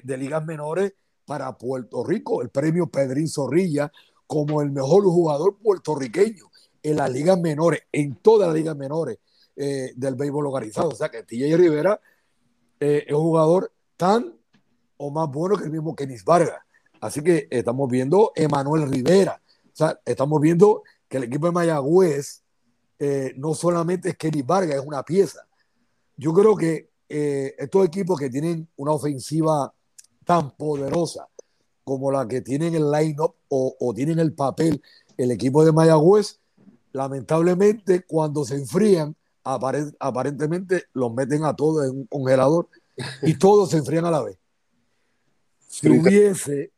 [0.03, 0.93] de ligas menores
[1.25, 3.91] para Puerto Rico el premio Pedrín Zorrilla
[4.27, 6.45] como el mejor jugador puertorriqueño
[6.83, 9.17] en las ligas menores, en todas las ligas menores
[9.55, 10.89] eh, del béisbol localizado.
[10.89, 11.99] O sea que TJ Rivera
[12.79, 14.33] eh, es un jugador tan
[14.97, 16.59] o más bueno que el mismo Kenis Vargas.
[17.01, 19.41] Así que estamos viendo Emanuel Rivera.
[19.65, 22.43] O sea, estamos viendo que el equipo de Mayagüez
[22.99, 25.47] eh, no solamente es Kenis Vargas, es una pieza.
[26.15, 29.73] Yo creo que estos equipos que tienen una ofensiva
[30.25, 31.25] tan poderosa
[31.85, 34.81] como la que tienen el line-up o, o tienen el papel
[35.17, 36.39] el equipo de Mayagüez,
[36.93, 42.67] lamentablemente cuando se enfrían, aparentemente los meten a todos en un congelador
[43.23, 44.37] y todos se enfrían a la vez.
[45.67, 46.71] Si hubiese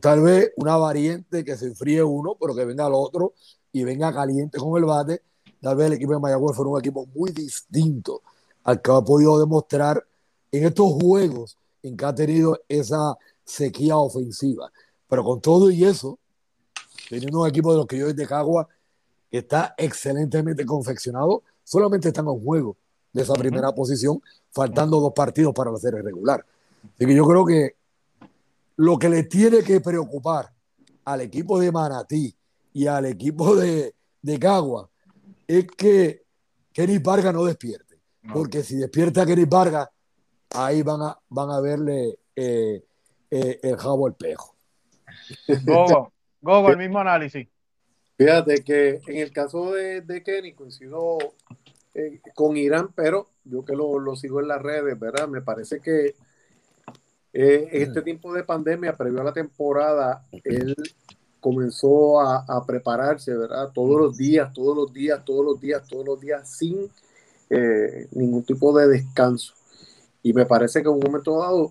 [0.00, 3.34] tal vez una variante que se enfríe uno, pero que venga el otro
[3.74, 5.20] y venga caliente con el bate,
[5.60, 8.22] tal vez el equipo de Mayagüez fuera un equipo muy distinto
[8.62, 10.02] al que ha podido demostrar
[10.52, 14.70] en estos juegos en que ha tenido esa sequía ofensiva.
[15.08, 16.20] Pero con todo y eso,
[17.10, 18.68] teniendo un equipo de los que yo de Cagua
[19.28, 22.76] que está excelentemente confeccionado, solamente están en juego
[23.12, 24.22] de esa primera posición,
[24.52, 26.46] faltando dos partidos para la serie regular.
[26.94, 27.74] Así que yo creo que
[28.76, 30.52] lo que le tiene que preocupar
[31.04, 32.36] al equipo de Manatí
[32.74, 34.90] y al equipo de, de Cagua
[35.46, 36.24] es que
[36.72, 38.00] Kenny Vargas no despierte.
[38.32, 39.88] Porque si despierta Kenny Vargas,
[40.50, 42.84] ahí van a, van a verle eh,
[43.30, 44.56] eh, el jabo al pejo.
[45.64, 47.48] Gogo, Gogo, el mismo análisis.
[48.16, 51.18] Fíjate que en el caso de, de Kenny coincido
[51.94, 55.28] eh, con Irán, pero yo que lo, lo, sigo en las redes, ¿verdad?
[55.28, 56.14] Me parece que
[57.32, 60.74] eh, en este tiempo de pandemia, previo a la temporada, él
[61.44, 63.70] comenzó a, a, prepararse, ¿verdad?
[63.74, 66.90] Todos los días, todos los días, todos los días, todos los días, sin
[67.50, 69.52] eh, ningún tipo de descanso.
[70.22, 71.70] Y me parece que en un momento dado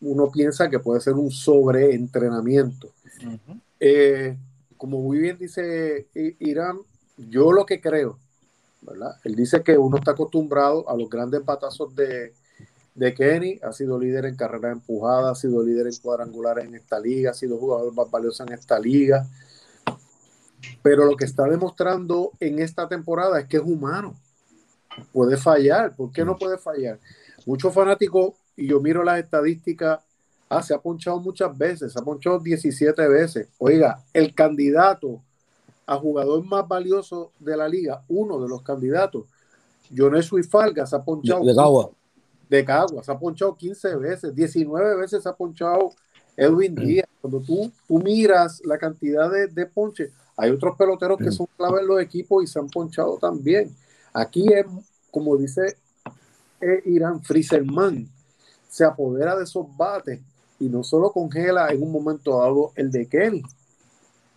[0.00, 2.88] uno piensa que puede ser un sobreentrenamiento.
[3.22, 4.38] Uh
[4.78, 6.78] como muy bien dice Irán,
[7.18, 8.18] yo lo que creo,
[8.80, 9.16] ¿verdad?
[9.24, 12.32] Él dice que uno está acostumbrado a los grandes patazos de,
[13.00, 17.00] de Kenny, ha sido líder en carrera empujada, ha sido líder en cuadrangulares en esta
[17.00, 19.26] liga, ha sido jugador más valioso en esta liga.
[20.82, 24.14] Pero lo que está demostrando en esta temporada es que es humano.
[25.14, 25.96] Puede fallar.
[25.96, 27.00] ¿Por qué no puede fallar?
[27.46, 30.00] Muchos fanáticos, y yo miro las estadísticas
[30.52, 33.46] Ah, se ha ponchado muchas veces, se ha ponchado 17 veces.
[33.58, 35.22] Oiga, el candidato
[35.86, 39.26] a jugador más valioso de la liga, uno de los candidatos,
[39.96, 41.44] Jones Suifalga, se ha ponchado.
[41.44, 41.99] De.
[42.50, 45.94] De Cagua, se ha ponchado 15 veces, 19 veces se ha ponchado
[46.36, 46.84] Edwin mm.
[46.84, 47.08] Díaz.
[47.20, 51.32] Cuando tú, tú miras la cantidad de, de ponches, hay otros peloteros que mm.
[51.32, 53.74] son clave en los equipos y se han ponchado también.
[54.12, 54.66] Aquí es,
[55.10, 55.76] como dice
[56.60, 58.08] eh, Irán Friserman
[58.68, 60.20] se apodera de esos bates
[60.58, 63.42] y no solo congela en un momento dado el de Kenny,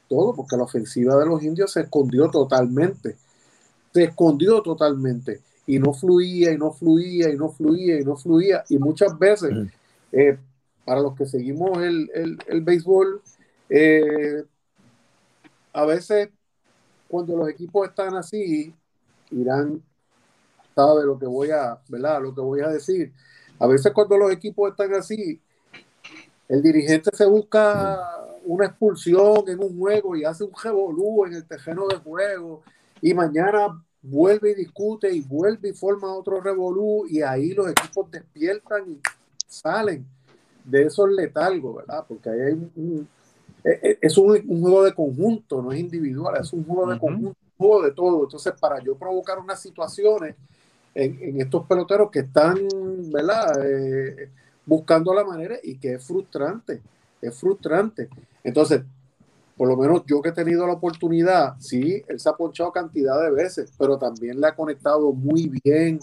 [0.07, 3.18] todo, porque la ofensiva de los indios se escondió totalmente,
[3.93, 8.64] se escondió totalmente y no fluía y no fluía y no fluía y no fluía
[8.70, 9.51] y muchas veces,
[10.11, 10.38] eh,
[10.86, 12.09] para los que seguimos el,
[12.47, 13.22] el, béisbol,
[13.70, 14.43] eh,
[15.72, 16.30] a veces
[17.07, 18.74] cuando los equipos están así,
[19.32, 19.82] Irán
[20.76, 22.22] sabe lo que voy a, ¿verdad?
[22.22, 23.14] Lo que voy a decir.
[23.59, 25.39] A veces cuando los equipos están así,
[26.49, 27.99] el dirigente se busca
[28.45, 32.61] una expulsión en un juego y hace un revolú en el terreno de juego
[33.01, 38.11] y mañana vuelve y discute y vuelve y forma otro revolú y ahí los equipos
[38.11, 38.99] despiertan y
[39.47, 40.05] salen
[40.63, 42.05] de esos letalgos, ¿verdad?
[42.07, 43.07] Porque ahí hay un,
[43.63, 47.29] e, e, es un, juego de conjunto, no es individual, es un juego de conjunto,
[47.29, 48.23] un juego de todo.
[48.23, 50.35] Entonces, para yo provocar unas situaciones
[50.93, 52.55] en, estos peloteros que están,
[53.11, 53.65] ¿verdad?
[53.65, 54.29] Eh,
[54.65, 56.81] buscando la manera y que es frustrante,
[57.21, 58.09] es frustrante.
[58.43, 58.81] Entonces,
[59.55, 63.21] por lo menos yo que he tenido la oportunidad, sí, él se ha ponchado cantidad
[63.21, 65.99] de veces, pero también le ha conectado muy bien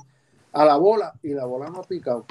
[0.52, 2.26] a la bola y la bola no ha picado.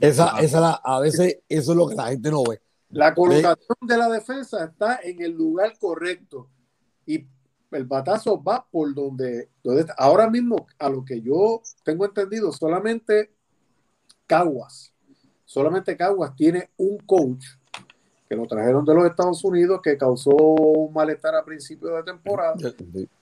[0.00, 2.60] Esa, esa a veces eso es lo que la gente no ve.
[2.90, 6.48] La colocación de la defensa está en el lugar correcto
[7.04, 7.26] y
[7.70, 9.94] el batazo va por donde, donde está.
[9.98, 13.30] Ahora mismo, a lo que yo tengo entendido, solamente
[14.26, 14.94] Caguas,
[15.44, 17.44] solamente Caguas tiene un coach
[18.28, 22.54] que lo trajeron de los Estados Unidos, que causó un malestar a principios de temporada.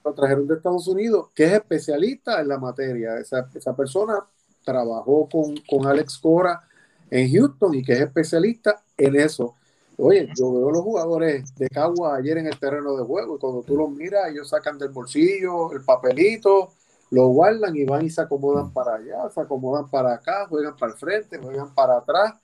[0.04, 3.16] Lo trajeron de Estados Unidos, que es especialista en la materia.
[3.18, 4.18] Esa, esa persona
[4.64, 6.61] trabajó con, con Alex Cora
[7.09, 9.54] en Houston y que es especialista en eso.
[9.96, 13.62] Oye, yo veo los jugadores de Cagua ayer en el terreno de juego y cuando
[13.62, 16.72] tú los miras, ellos sacan del bolsillo el papelito,
[17.11, 20.92] lo guardan y van y se acomodan para allá, se acomodan para acá, juegan para
[20.92, 22.34] el frente, juegan para atrás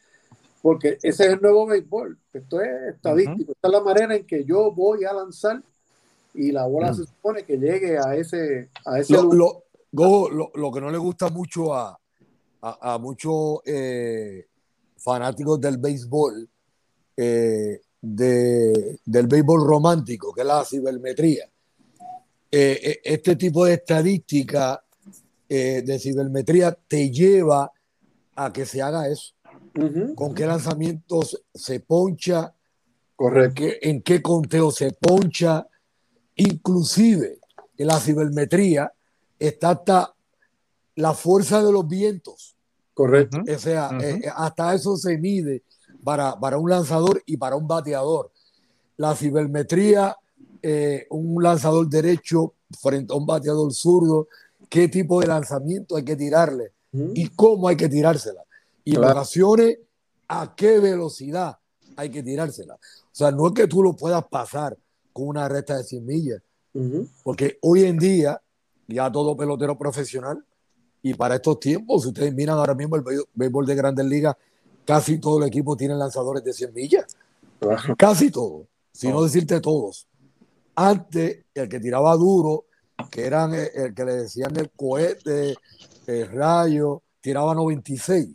[0.63, 2.17] porque ese es el nuevo béisbol.
[2.33, 3.53] Esto es estadístico.
[3.53, 5.61] Esta es la manera en que yo voy a lanzar
[6.35, 9.61] y la bola se supone que llegue a ese, a ese lo,
[9.91, 11.99] lo, que no le gusta mucho a,
[12.63, 14.47] a, muchos eh,
[14.97, 16.49] fanáticos del béisbol,
[17.17, 21.51] eh, de, del béisbol romántico, que es la cibermetría.
[22.51, 24.83] Eh, este tipo de estadística
[25.49, 27.71] de cibermetría te lleva
[28.37, 29.35] a que se haga eso
[30.15, 32.55] con qué lanzamientos se poncha,
[33.17, 33.63] Correcto.
[33.81, 35.67] en qué conteo se poncha,
[36.37, 37.39] inclusive
[37.77, 38.93] en la cibermetría
[39.39, 40.15] está hasta
[40.97, 42.57] la fuerza de los vientos.
[42.95, 43.39] Correcto.
[43.41, 45.63] O sea, eh, eh, hasta eso se mide
[46.05, 48.31] para, para, un lanzador y para un bateador.
[48.99, 50.17] La cibermetría,
[50.61, 54.29] eh, un lanzador derecho frente a un bateador zurdo,
[54.69, 56.73] qué tipo de lanzamiento hay que tirarle
[57.15, 58.45] y cómo hay que tirársela
[58.85, 59.79] y en ocasiones
[60.29, 61.59] a qué velocidad
[61.97, 62.75] hay que tirársela.
[62.75, 64.77] O sea, no es que tú lo puedas pasar
[65.13, 66.43] con una recta de 100 millas,
[67.23, 68.41] porque hoy en día
[68.89, 70.43] ya todo pelotero profesional
[71.03, 73.03] y para estos tiempos, si ustedes miran ahora mismo el
[73.35, 74.37] béisbol de grandes ligas,
[74.85, 77.17] casi todo el equipo tiene lanzadores de 100 millas.
[77.97, 80.07] Casi todo, si no decirte todos.
[80.75, 82.65] Antes, el que tiraba duro,
[83.11, 85.55] que eran el, que le decían el cohete,
[86.07, 88.29] el rayo, tiraba 96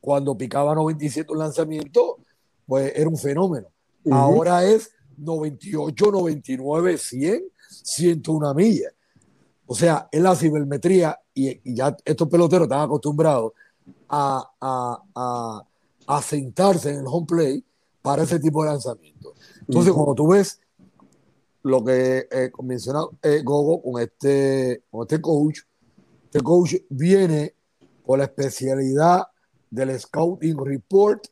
[0.00, 2.18] cuando picaba 97 un lanzamiento,
[2.66, 3.68] pues era un fenómeno.
[4.10, 8.92] Ahora es 98, 99, 100, 101 millas.
[9.66, 13.52] O sea, es la cibermetría y, ya estos peloteros están acostumbrados
[14.08, 15.64] a, a,
[16.06, 17.64] a, sentarse en el home play
[18.02, 19.34] para ese tipo de lanzamiento.
[19.60, 20.60] Entonces, cuando tú ves
[21.62, 25.60] lo que eh, menciona eh, Gogo con este, con este coach,
[26.24, 27.54] este coach viene
[28.04, 29.24] con la especialidad
[29.70, 31.26] del Scouting Report,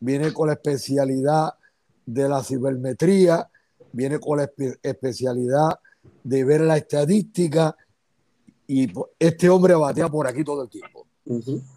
[0.00, 1.54] viene con la especialidad
[2.06, 3.50] de la cibermetría,
[3.92, 4.50] viene con la
[4.82, 5.80] especialidad
[6.22, 7.76] de ver la estadística
[8.66, 11.06] y este hombre batea por aquí todo el tiempo.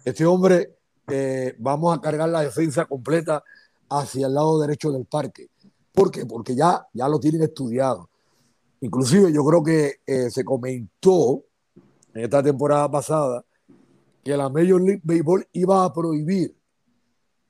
[0.04, 0.76] Este hombre,
[1.08, 3.42] eh, vamos a cargar la defensa completa
[3.88, 5.48] hacia el lado derecho del parque.
[5.92, 6.24] ¿Por qué?
[6.24, 8.08] Porque ya, ya lo tienen estudiado.
[8.80, 11.44] Inclusive yo creo que eh, se comentó
[12.14, 13.44] en esta temporada pasada
[14.22, 16.56] que la Major League Baseball iba a prohibir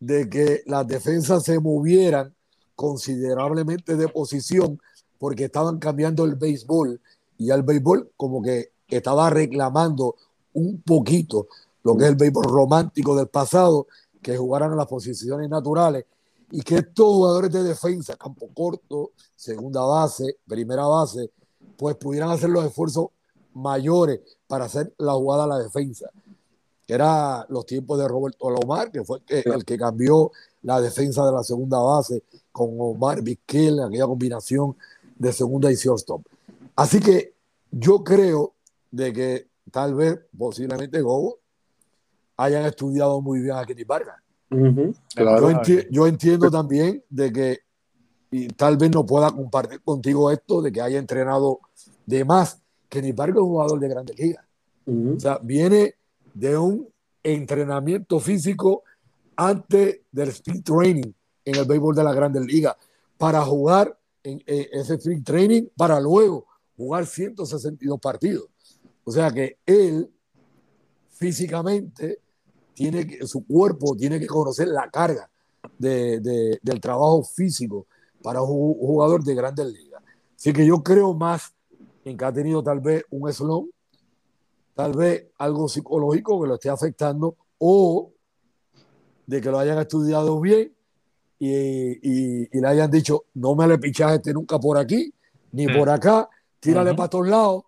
[0.01, 2.35] de que las defensas se movieran
[2.75, 4.81] considerablemente de posición
[5.18, 7.01] porque estaban cambiando el béisbol
[7.39, 10.16] y el béisbol como que estaba reclamando
[10.55, 11.47] un poquito
[11.85, 13.87] lo que es el béisbol romántico del pasado,
[14.20, 16.05] que jugaran en las posiciones naturales
[16.51, 21.31] y que estos jugadores de defensa, campo corto, segunda base, primera base,
[21.77, 23.07] pues pudieran hacer los esfuerzos
[23.55, 26.11] mayores para hacer la jugada a la defensa.
[26.87, 31.33] Que era los tiempos de Roberto Lomar, que fue el que, cambió la defensa de
[31.33, 34.76] la segunda base con Omar Vizquel, aquella combinación
[35.16, 36.22] de segunda y shortstop.
[36.76, 37.35] Así que
[37.70, 38.55] yo creo
[38.91, 41.39] de que tal vez, posiblemente, Gobo
[42.37, 44.16] hayan estudiado muy bien a Kenny Vargas.
[45.91, 47.59] yo, entiendo también de que
[48.30, 51.61] y tal vez no pueda compartir contigo esto de que haya entrenado
[52.07, 52.61] de más.
[52.89, 54.45] Kenny Vargas es un jugador de grandes ligas.
[54.87, 55.95] O sea, viene
[56.35, 56.89] de un
[57.22, 58.83] entrenamiento físico
[59.37, 61.12] antes del speed training
[61.45, 62.76] en el béisbol de la Grandes Ligas
[63.16, 68.47] para jugar en, ese speed training para luego jugar 162 partidos.
[69.05, 70.11] O sea que él
[71.11, 72.18] físicamente
[72.74, 75.28] tiene que, su cuerpo tiene que conocer la carga
[75.78, 77.87] de, del trabajo físico
[78.22, 80.03] para un jugador de grandes ligas.
[80.37, 81.55] Así que yo creo más
[82.05, 83.70] en que ha tenido tal vez un slump
[84.75, 88.12] tal vez algo psicológico que lo esté afectando o
[89.27, 90.73] de que lo hayan estudiado bien
[91.39, 95.12] y, le hayan dicho, no me le pichaste nunca por aquí,
[95.53, 96.29] ni por acá,
[96.61, 97.64] tírale para todos lados,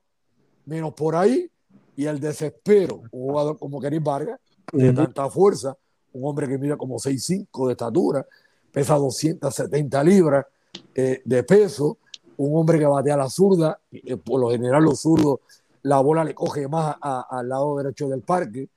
[0.66, 1.50] menos por ahí,
[1.96, 4.38] y el desespero, un jugador como Kenny Vargas,
[4.72, 5.76] de tanta fuerza,
[6.12, 8.26] un hombre que mide como 6'5 de estatura,
[8.70, 10.46] pesa 270 libras
[10.94, 11.98] eh, de peso,
[12.36, 15.40] un hombre que batea la zurda, eh, por lo general los zurdos
[15.84, 18.68] la bola le coge más al lado derecho del parque,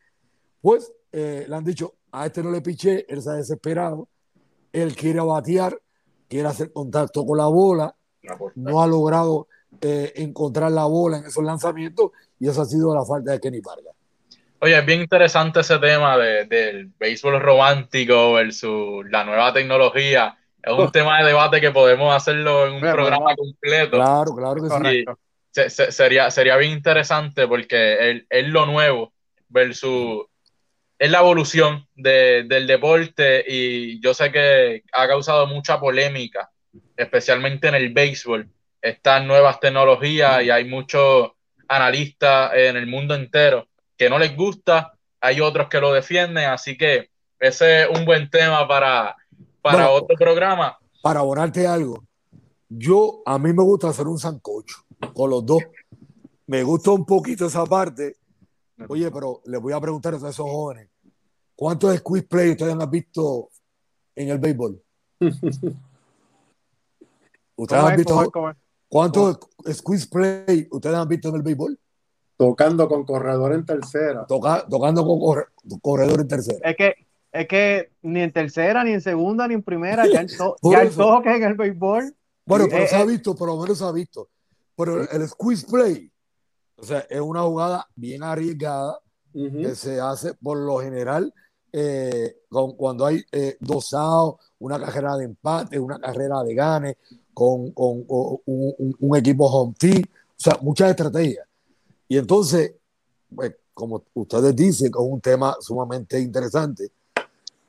[0.61, 4.09] pues eh, le han dicho, a este no le piché, él se ha desesperado,
[4.73, 5.79] él quiere batear,
[6.27, 7.95] quiere hacer contacto con la bola,
[8.55, 9.47] no ha logrado
[9.81, 13.61] eh, encontrar la bola en esos lanzamientos y esa ha sido la falta de Kenny
[13.61, 13.95] Vargas.
[14.59, 20.37] Oye, es bien interesante ese tema del béisbol romántico versus la nueva tecnología.
[20.61, 23.91] Es un tema de debate que podemos hacerlo en un programa completo.
[23.91, 25.05] Claro, claro que sí
[25.51, 29.13] sería, sería bien interesante porque es lo nuevo
[29.49, 30.25] versus
[30.99, 36.49] es la evolución del deporte y yo sé que ha causado mucha polémica,
[36.95, 38.49] especialmente en el béisbol,
[38.81, 41.31] estas nuevas tecnologías y hay muchos
[41.67, 46.77] analistas en el mundo entero que no les gusta, hay otros que lo defienden, así
[46.77, 49.15] que ese es un buen tema para,
[49.61, 50.77] para otro programa.
[51.01, 52.03] Para abonarte algo,
[52.69, 55.63] yo a mí me gusta hacer un sancocho con los dos.
[56.47, 58.17] Me gusta un poquito esa parte.
[58.87, 60.89] Oye, pero les voy a preguntar a esos jóvenes,
[61.55, 63.49] ¿cuántos squeeze play ustedes han visto
[64.15, 64.81] en el béisbol?
[67.55, 68.31] ¿Ustedes han visto
[68.87, 69.39] cuántos
[69.73, 71.79] squeeze play ustedes han visto en el béisbol?
[72.37, 74.27] Tocando con corredor en tercera.
[74.27, 75.19] tocando con
[75.81, 76.69] corredor en tercera.
[76.69, 76.93] Es que,
[77.31, 80.91] es que ni en tercera, ni en segunda, ni en primera, ya el, ya el
[80.95, 82.15] toque en el béisbol.
[82.45, 84.29] Bueno, pero se ha visto, por lo menos se ha visto.
[84.77, 86.11] Pero el squeeze play,
[86.77, 88.99] o sea, es una jugada bien arriesgada
[89.33, 91.33] que se hace por lo general
[91.71, 93.93] eh, cuando hay eh, dos
[94.59, 96.97] una carrera de empate, una carrera de gane,
[97.33, 101.45] con, un, equipo home team, o sea, muchas estrategias.
[102.07, 102.73] Y entonces,
[103.35, 106.91] pues, como ustedes dicen, con un tema sumamente interesante,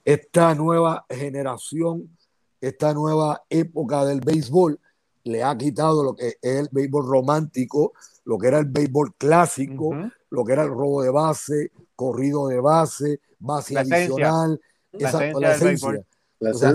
[0.05, 2.17] esta nueva generación,
[2.61, 4.81] esta nueva época del béisbol,
[5.29, 7.93] le ha quitado lo que es el béisbol romántico,
[8.25, 9.95] lo que era el béisbol clásico,
[10.31, 14.61] lo que era el robo de base, corrido de base, base adicional,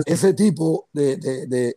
[0.06, 1.76] ese tipo de,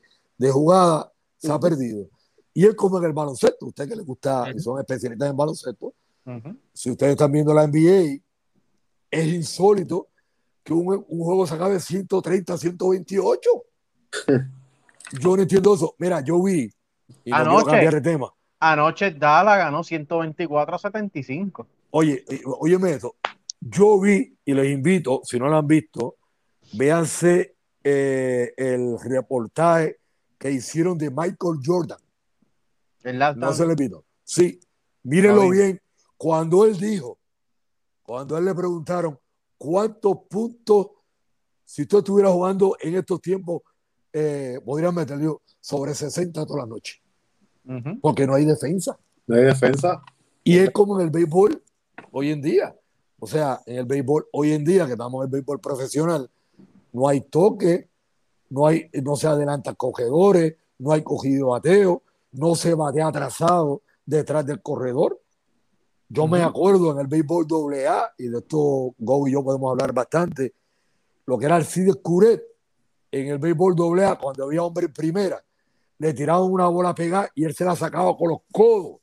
[0.52, 2.08] jugada se ha perdido.
[2.54, 5.94] Y es como en el baloncesto, usted que le gusta, y son especialistas en baloncesto,
[6.74, 8.20] si ustedes están viendo la NBA,
[9.10, 10.10] es insólito
[10.64, 13.50] que un, un juego se acabe 130, 128.
[15.12, 15.96] Yo no entiendo eso.
[15.98, 16.70] Mira, yo vi.
[17.24, 18.34] Y anoche, tema.
[18.60, 21.68] Anoche Dala ganó 124 a 75.
[21.92, 22.24] Oye,
[22.60, 23.16] óyeme eso.
[23.60, 26.16] Yo vi y les invito, si no lo han visto,
[26.74, 30.00] véanse eh, el reportaje
[30.38, 32.00] que hicieron de Michael Jordan.
[33.36, 34.04] no se le pido.
[34.24, 34.60] Sí,
[35.04, 35.82] mírenlo bien.
[36.18, 37.20] Cuando él dijo,
[38.04, 39.20] cuando él le preguntaron
[39.58, 40.88] cuántos puntos,
[41.64, 43.62] si usted estuviera jugando en estos tiempos,
[44.20, 47.02] eh, podrían meterle sobre 60 toda la noche.
[48.02, 48.98] Porque no hay defensa.
[49.28, 50.02] No hay defensa.
[50.44, 51.62] Y es como en el béisbol
[52.12, 52.76] hoy en día.
[53.20, 56.30] O sea, en el béisbol hoy en día, que estamos en el béisbol profesional,
[56.94, 57.90] no hay toque,
[58.50, 62.02] no, hay, no se adelanta cogedores, no hay cogido bateo,
[62.32, 65.20] no se batea atrasado detrás del corredor.
[66.10, 69.94] Yo me acuerdo en el béisbol AA, y de esto Go y yo podemos hablar
[69.94, 70.54] bastante,
[71.26, 72.42] lo que era el Cid Curet,
[73.12, 75.44] en el béisbol doble A, cuando había hombre en primera,
[76.00, 79.00] le tiraban una bola pegada y él se la sacaba con los codos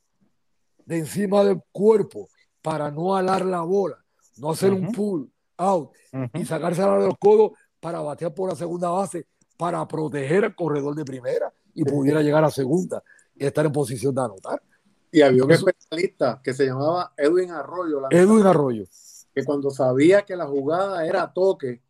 [0.84, 2.28] de encima del cuerpo
[2.62, 4.02] para no alar la bola,
[4.36, 5.92] no hacer un pull out
[6.34, 9.26] y sacarse a de los codos para batear por la segunda base
[9.56, 13.02] para proteger al corredor de primera y pudiera llegar a segunda
[13.34, 14.62] y estar en posición de anotar.
[15.10, 18.02] Y había un especialista que se llamaba Edwin Arroyo.
[18.10, 18.84] Edwin Arroyo.
[19.32, 21.82] Que cuando sabía que la jugada era toque,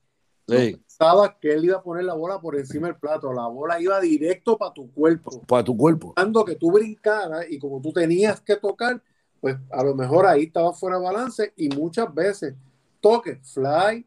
[0.47, 0.84] sí.
[0.97, 3.33] Pensaba que él iba a poner la bola por encima del plato.
[3.33, 5.43] La bola iba directo para tu cuerpo.
[5.47, 6.15] Para tu cuerpo.
[6.15, 9.03] Cuando que tú brincaras y como tú tenías que tocar,
[9.41, 12.55] pues a lo mejor ahí estaba fuera de balance y muchas veces
[13.01, 14.07] toque, fly,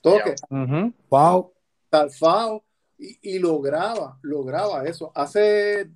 [0.00, 0.34] toque,
[1.08, 1.46] foul,
[1.88, 2.60] tal foul,
[2.98, 5.10] y, lograba, lograba eso.
[5.14, 5.90] Hace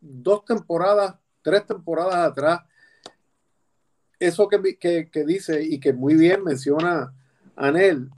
[0.00, 2.60] dos temporadas, tres temporadas atrás,
[4.18, 7.14] eso que, que, dice y que muy bien menciona
[7.54, 8.10] Anel,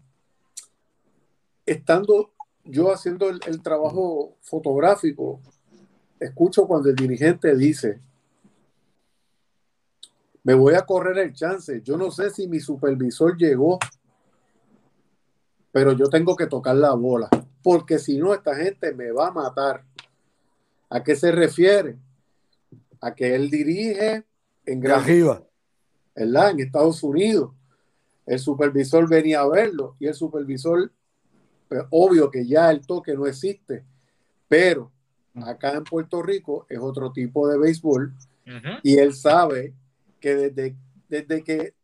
[1.73, 2.33] estando
[2.65, 5.41] yo haciendo el, el, trabajo fotográfico,
[6.21, 8.01] escucho cuando el dirigente dice,
[10.45, 13.79] me voy a correr el chance, yo no sé si mi supervisor llegó,
[15.73, 17.29] pero yo tengo que tocar la bola
[17.63, 19.85] porque si no, esta gente me va a matar.
[20.91, 21.97] ¿A qué se refiere?
[23.01, 24.25] A que él dirige
[24.67, 25.05] en Gran
[26.15, 26.51] ¿verdad?
[26.51, 27.53] En Estados Unidos.
[28.27, 30.93] El supervisor venía a verlo y el supervisor,
[31.91, 33.85] obvio que ya el toque no existe,
[34.49, 34.93] pero
[35.45, 38.15] acá en Puerto Rico es otro tipo de béisbol
[38.83, 39.73] y él sabe
[40.21, 40.77] que desde,
[41.09, 41.75] desde que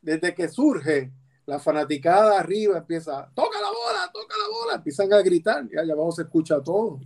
[0.00, 1.12] desde que surge
[1.46, 5.94] la fanaticada arriba empieza, toca la bola, toca la bola, empiezan a gritar, y allá
[5.94, 7.00] abajo se escucha todo.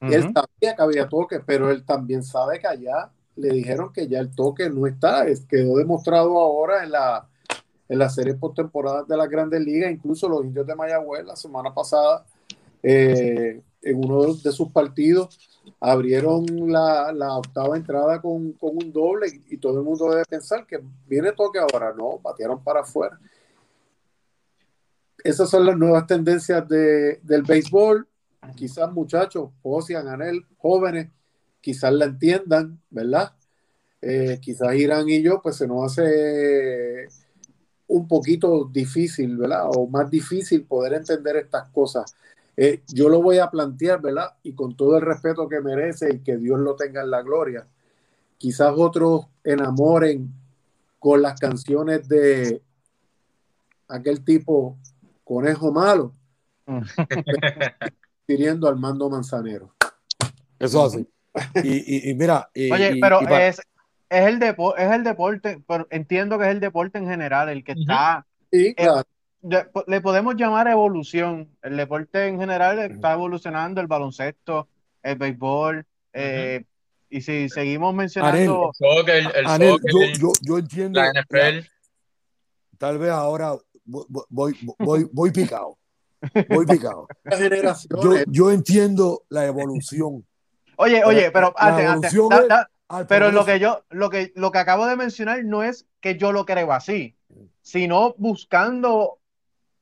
[0.00, 4.08] Y él sabía que había toque, pero él también sabe que allá le dijeron que
[4.08, 7.28] ya el toque no está, es, quedó demostrado ahora en la,
[7.88, 11.72] en la serie postemporada de las grandes ligas, incluso los indios de Mayagüez la semana
[11.74, 12.24] pasada,
[12.82, 15.38] eh, en uno de sus partidos,
[15.80, 20.66] abrieron la, la octava entrada con, con, un doble y todo el mundo debe pensar
[20.66, 23.18] que viene toque ahora, no, batearon para afuera
[25.24, 28.06] esas son las nuevas tendencias de, del béisbol.
[28.54, 31.08] Quizás muchachos, Josian, Anel, jóvenes,
[31.62, 33.32] quizás la entiendan, ¿verdad?
[34.02, 37.08] Eh, quizás Irán y yo, pues se nos hace
[37.94, 39.68] un poquito difícil, ¿verdad?
[39.72, 42.16] O más difícil poder entender estas cosas.
[42.56, 44.34] Eh, yo lo voy a plantear, ¿verdad?
[44.42, 47.68] Y con todo el respeto que merece y que Dios lo tenga en la gloria.
[48.36, 50.28] Quizás otros enamoren
[50.98, 52.60] con las canciones de
[53.86, 54.76] aquel tipo
[55.22, 56.12] conejo malo,
[58.26, 59.72] pidiendo al mando manzanero.
[60.58, 61.06] Eso así.
[61.62, 62.50] Y, y, mira.
[62.56, 63.60] Oye, pero es,
[64.18, 67.64] es, el depo es el deporte, pero entiendo que es el deporte en general el
[67.64, 68.26] que está.
[68.50, 69.04] Sí, claro.
[69.86, 71.48] le podemos llamar evolución.
[71.62, 74.68] El deporte en general está evolucionando, el baloncesto,
[75.02, 75.84] el béisbol.
[76.12, 76.64] Eh,
[77.10, 78.72] y si seguimos mencionando.
[79.06, 79.76] el, el, yo,
[80.18, 81.00] yo, yo, entiendo.
[81.00, 81.66] La NFL.
[82.78, 83.54] Tal vez ahora
[83.84, 85.78] voy, voy, voy, picado.
[86.48, 87.06] Voy picado.
[88.02, 90.24] Yo, yo entiendo la evolución.
[90.76, 91.54] Oye, oye, pero
[93.08, 96.32] pero lo que yo, lo que, lo que acabo de mencionar no es que yo
[96.32, 97.16] lo creo así,
[97.62, 99.18] sino buscando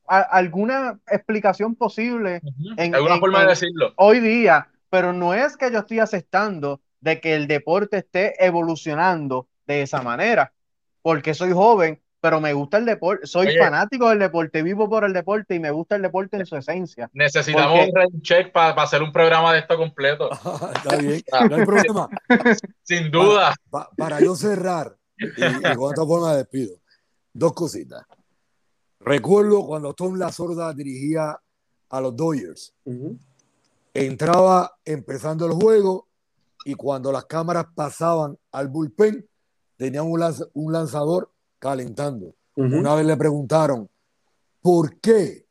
[0.05, 2.41] alguna explicación posible
[2.77, 3.93] en, alguna forma de decirlo.
[3.95, 9.47] Hoy día, pero no es que yo estoy aceptando de que el deporte esté evolucionando
[9.65, 10.53] de esa manera,
[11.01, 15.11] porque soy joven pero me gusta el deporte, soy fanático del deporte, vivo por el
[15.11, 17.09] deporte y me gusta el deporte en su esencia.
[17.11, 20.29] Necesitamos un check para hacer un programa de esto completo.
[20.73, 22.09] Está bien, no hay problema.
[22.81, 23.53] Sin duda.
[23.97, 26.77] Para, yo cerrar, y, con esta forma despido,
[27.33, 28.05] dos cositas.
[29.01, 31.37] Recuerdo cuando Tom La Sorda dirigía
[31.89, 32.73] a los Dodgers.
[33.93, 36.07] Entraba empezando el juego
[36.63, 39.27] y cuando las cámaras pasaban al bullpen,
[39.75, 41.32] tenían un lanzador
[41.63, 42.35] calentando.
[42.57, 43.89] Una vez le preguntaron,
[44.61, 45.45] ¿por qué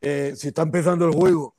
[0.00, 1.56] eh, si está empezando el juego,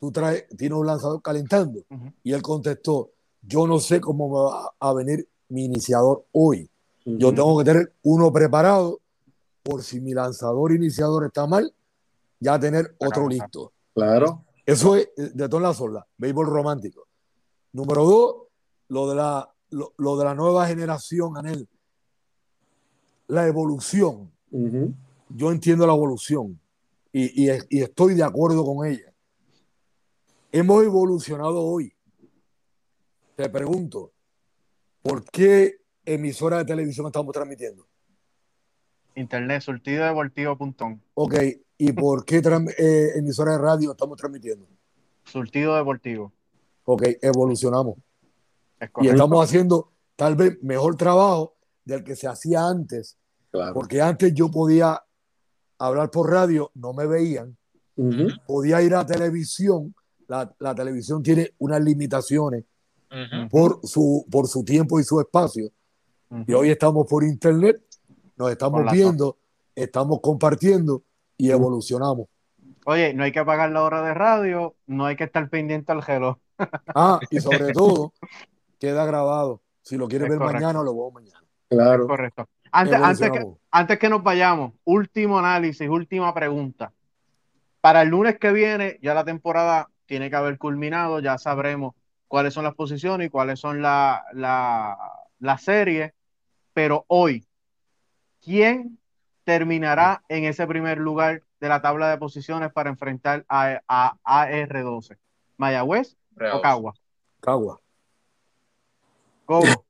[0.00, 1.84] tú traes, tienes un lanzador calentando?
[2.22, 3.10] Y él contestó,
[3.42, 6.70] yo no sé cómo me va a venir mi iniciador hoy.
[7.04, 9.00] Yo tengo que tener uno preparado
[9.62, 11.74] por si mi lanzador iniciador está mal,
[12.40, 13.72] ya tener otro listo.
[13.94, 14.44] Claro.
[14.64, 17.06] Eso es de todas las olas, béisbol romántico.
[17.72, 18.36] Número dos,
[18.88, 21.68] lo de la, lo, de la nueva generación, Anel
[23.26, 24.30] la evolución.
[25.28, 26.60] Yo entiendo la evolución
[27.12, 27.48] y,
[27.80, 29.12] estoy de acuerdo con ella.
[30.52, 31.92] Hemos evolucionado hoy.
[33.36, 34.12] Te pregunto,
[35.02, 37.86] ¿por qué emisora de televisión estamos transmitiendo?
[39.16, 41.00] Internet, surtidodeportivo.com.
[41.14, 41.34] Ok,
[41.78, 42.36] ¿y por qué
[42.78, 44.66] eh, emisora de radio estamos transmitiendo?
[45.24, 46.32] Surtido Deportivo.
[46.84, 47.96] Ok, evolucionamos.
[49.00, 51.53] y estamos haciendo tal vez mejor trabajo
[51.84, 53.18] del que se hacía antes,
[53.72, 55.00] Porque antes yo podía
[55.78, 57.56] hablar por radio, no me veían.
[58.46, 59.94] Podía ir a televisión.
[60.26, 62.64] La, televisión tiene unas limitaciones
[63.50, 65.70] por, su, por su tiempo y su espacio.
[66.46, 67.80] Y hoy estamos por internet,
[68.36, 69.38] nos estamos viendo,
[69.74, 71.04] estamos compartiendo
[71.36, 72.26] y evolucionamos.
[72.86, 76.02] Oye, no hay que apagar la hora de radio, no hay que estar pendiente al
[76.02, 76.36] reloj.
[76.94, 78.12] Ah, y sobre todo,
[78.78, 79.62] queda grabado.
[79.82, 81.43] Si lo quieres ver mañana, lo veo mañana.
[81.68, 82.06] Claro.
[82.06, 82.48] correcto.
[82.70, 86.92] Antes, antes, que, antes que nos vayamos, último análisis, última pregunta.
[87.80, 91.94] Para el lunes que viene, ya la temporada tiene que haber culminado, ya sabremos
[92.26, 94.96] cuáles son las posiciones y cuáles son la, la,
[95.38, 96.14] la serie.
[96.72, 97.46] Pero hoy,
[98.42, 98.98] ¿quién
[99.44, 105.16] terminará en ese primer lugar de la tabla de posiciones para enfrentar a, a AR12?
[105.56, 106.16] ¿Mayagüez
[106.52, 106.94] o Cagua?
[107.40, 107.80] Cagua.
[109.44, 109.83] ¿Cómo?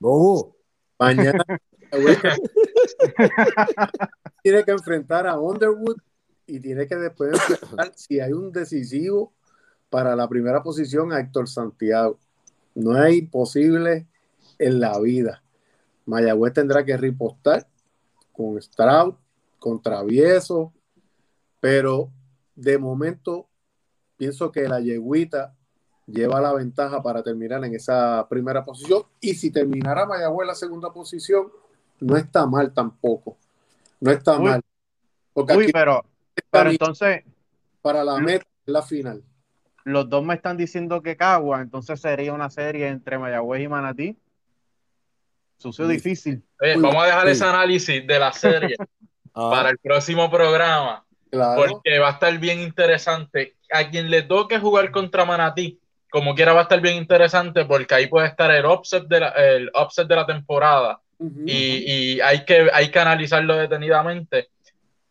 [0.00, 0.56] ¿Cómo?
[0.98, 1.44] Mañana
[4.42, 5.98] tiene que enfrentar a Underwood
[6.46, 9.32] y tiene que después enfrentar si hay un decisivo
[9.88, 12.18] para la primera posición a Héctor Santiago.
[12.74, 14.06] No es imposible
[14.58, 15.42] en la vida.
[16.06, 17.66] Mayagüez tendrá que ripostar
[18.32, 19.14] con Stroud,
[19.58, 20.72] con Travieso,
[21.60, 22.10] pero
[22.54, 23.48] de momento
[24.16, 25.54] pienso que la yeguita
[26.10, 30.54] lleva la ventaja para terminar en esa primera posición y si terminara Mayagüez en la
[30.54, 31.50] segunda posición,
[32.00, 33.36] no está mal tampoco.
[34.00, 34.60] No está mal.
[35.32, 36.04] Porque pero,
[36.50, 37.24] pero entonces...
[37.82, 39.22] Para la meta, la final.
[39.84, 44.18] Los dos me están diciendo que Cagua, entonces sería una serie entre Mayagüez y Manatí
[45.60, 46.42] Sucio difícil.
[46.58, 48.76] vamos a dejar ese análisis de la serie
[49.34, 49.50] ah.
[49.50, 51.04] para el próximo programa.
[51.30, 53.56] Porque va a estar bien interesante.
[53.70, 55.78] A quien le toque jugar contra Manatí,
[56.10, 59.28] como quiera, va a estar bien interesante porque ahí puede estar el offset de la,
[59.28, 61.00] el offset de la temporada.
[61.46, 64.48] y, y, hay, que, hay que analizarlo detenidamente.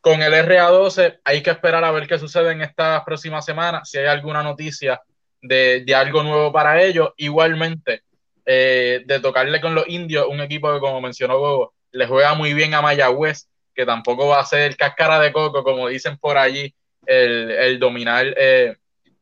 [0.01, 3.97] Con el RA12 hay que esperar a ver qué sucede en estas próximas semanas, si
[3.97, 5.01] hay alguna noticia
[5.41, 7.09] de, de algo nuevo para ellos.
[7.17, 8.03] Igualmente,
[8.45, 12.53] eh, de tocarle con los indios, un equipo que, como mencionó Gogo, le juega muy
[12.53, 16.73] bien a Mayagüez, que tampoco va a ser cáscara de coco, como dicen por allí,
[17.05, 18.75] el, dominar eh,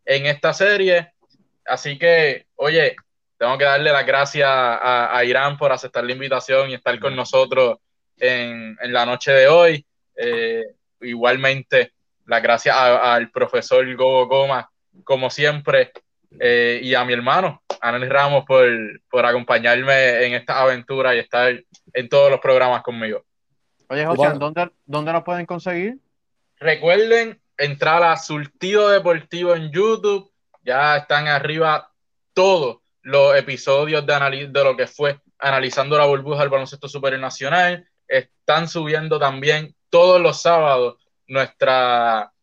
[0.06, 1.12] en esta serie.
[1.68, 2.96] Así que, oye,
[3.38, 7.78] tengo que darle las gracias a, Irán por aceptar la invitación y estar con nosotros
[8.18, 9.86] en, la noche de hoy.
[10.16, 10.64] Eh,
[11.02, 11.94] igualmente,
[12.26, 14.70] las gracias al profesor Gogo Goma,
[15.04, 15.92] como siempre,
[16.40, 18.68] y a mi hermano, Anel Ramos por,
[19.10, 21.64] por acompañarme en esta aventura y estar
[21.94, 23.24] en todos los programas conmigo.
[23.90, 25.98] Oye, José, ¿dónde, ¿dónde nos pueden conseguir?
[26.60, 30.30] Recuerden entrar a Surtido Deportivo en YouTube.
[30.68, 31.94] Ya están arriba
[32.34, 37.88] todos los episodios de, de lo que fue analizando la burbuja del baloncesto superior nacional.
[38.06, 42.34] Están subiendo también todos los sábados nuestra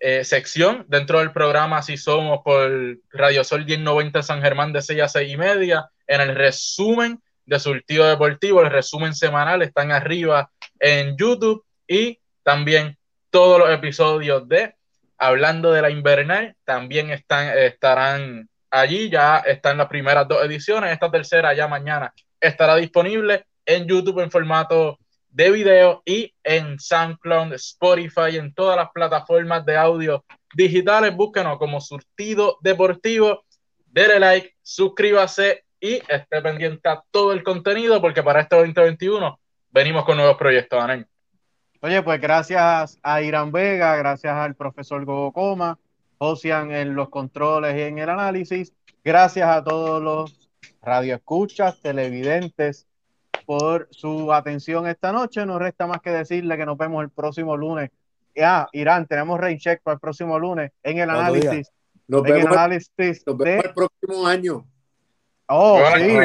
[0.00, 5.00] eh, sección dentro del programa Si Somos por Radio Sol 1090 San Germán de 6
[5.00, 5.88] a 6 y media.
[6.08, 10.50] En el resumen de Surtido Deportivo, el resumen semanal están arriba
[10.80, 12.98] en YouTube y también
[13.30, 14.74] todos los episodios de
[15.18, 19.10] Hablando de la Invernal también están, estarán allí.
[19.10, 20.92] Ya están las primeras dos ediciones.
[20.92, 24.98] Esta tercera ya mañana estará disponible en YouTube en formato
[25.30, 31.14] de video y en SoundCloud, Spotify, en todas las plataformas de audio digitales.
[31.14, 33.44] Búsquenos como Surtido Deportivo.
[33.86, 39.38] Dele like, suscríbase y esté pendiente a todo el contenido porque para este 2021
[39.70, 40.82] venimos con nuevos proyectos,
[41.80, 45.78] Oye, pues gracias a Irán Vega, gracias al profesor Gogo Coma,
[46.18, 48.72] Josian en los controles y en el análisis.
[49.04, 50.50] Gracias a todos los
[50.82, 52.88] radioescuchas, televidentes,
[53.46, 55.46] por su atención esta noche.
[55.46, 57.90] No resta más que decirle que nos vemos el próximo lunes.
[58.42, 61.70] Ah, Irán, tenemos rain check para el próximo lunes en el análisis.
[62.08, 64.66] Nos vemos, el análisis el próximo año.
[65.46, 66.16] Oh, sí.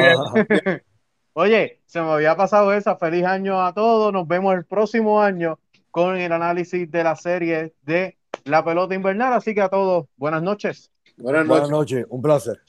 [1.36, 2.96] Oye, se me había pasado esa.
[2.96, 4.12] Feliz año a todos.
[4.12, 5.58] Nos vemos el próximo año
[5.90, 9.32] con el análisis de la serie de la pelota invernal.
[9.32, 10.92] Así que a todos, buenas noches.
[11.16, 11.48] Buenas noches.
[11.48, 12.06] Buenas noches.
[12.08, 12.60] Un placer.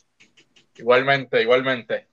[0.77, 2.07] Igualmente, igualmente.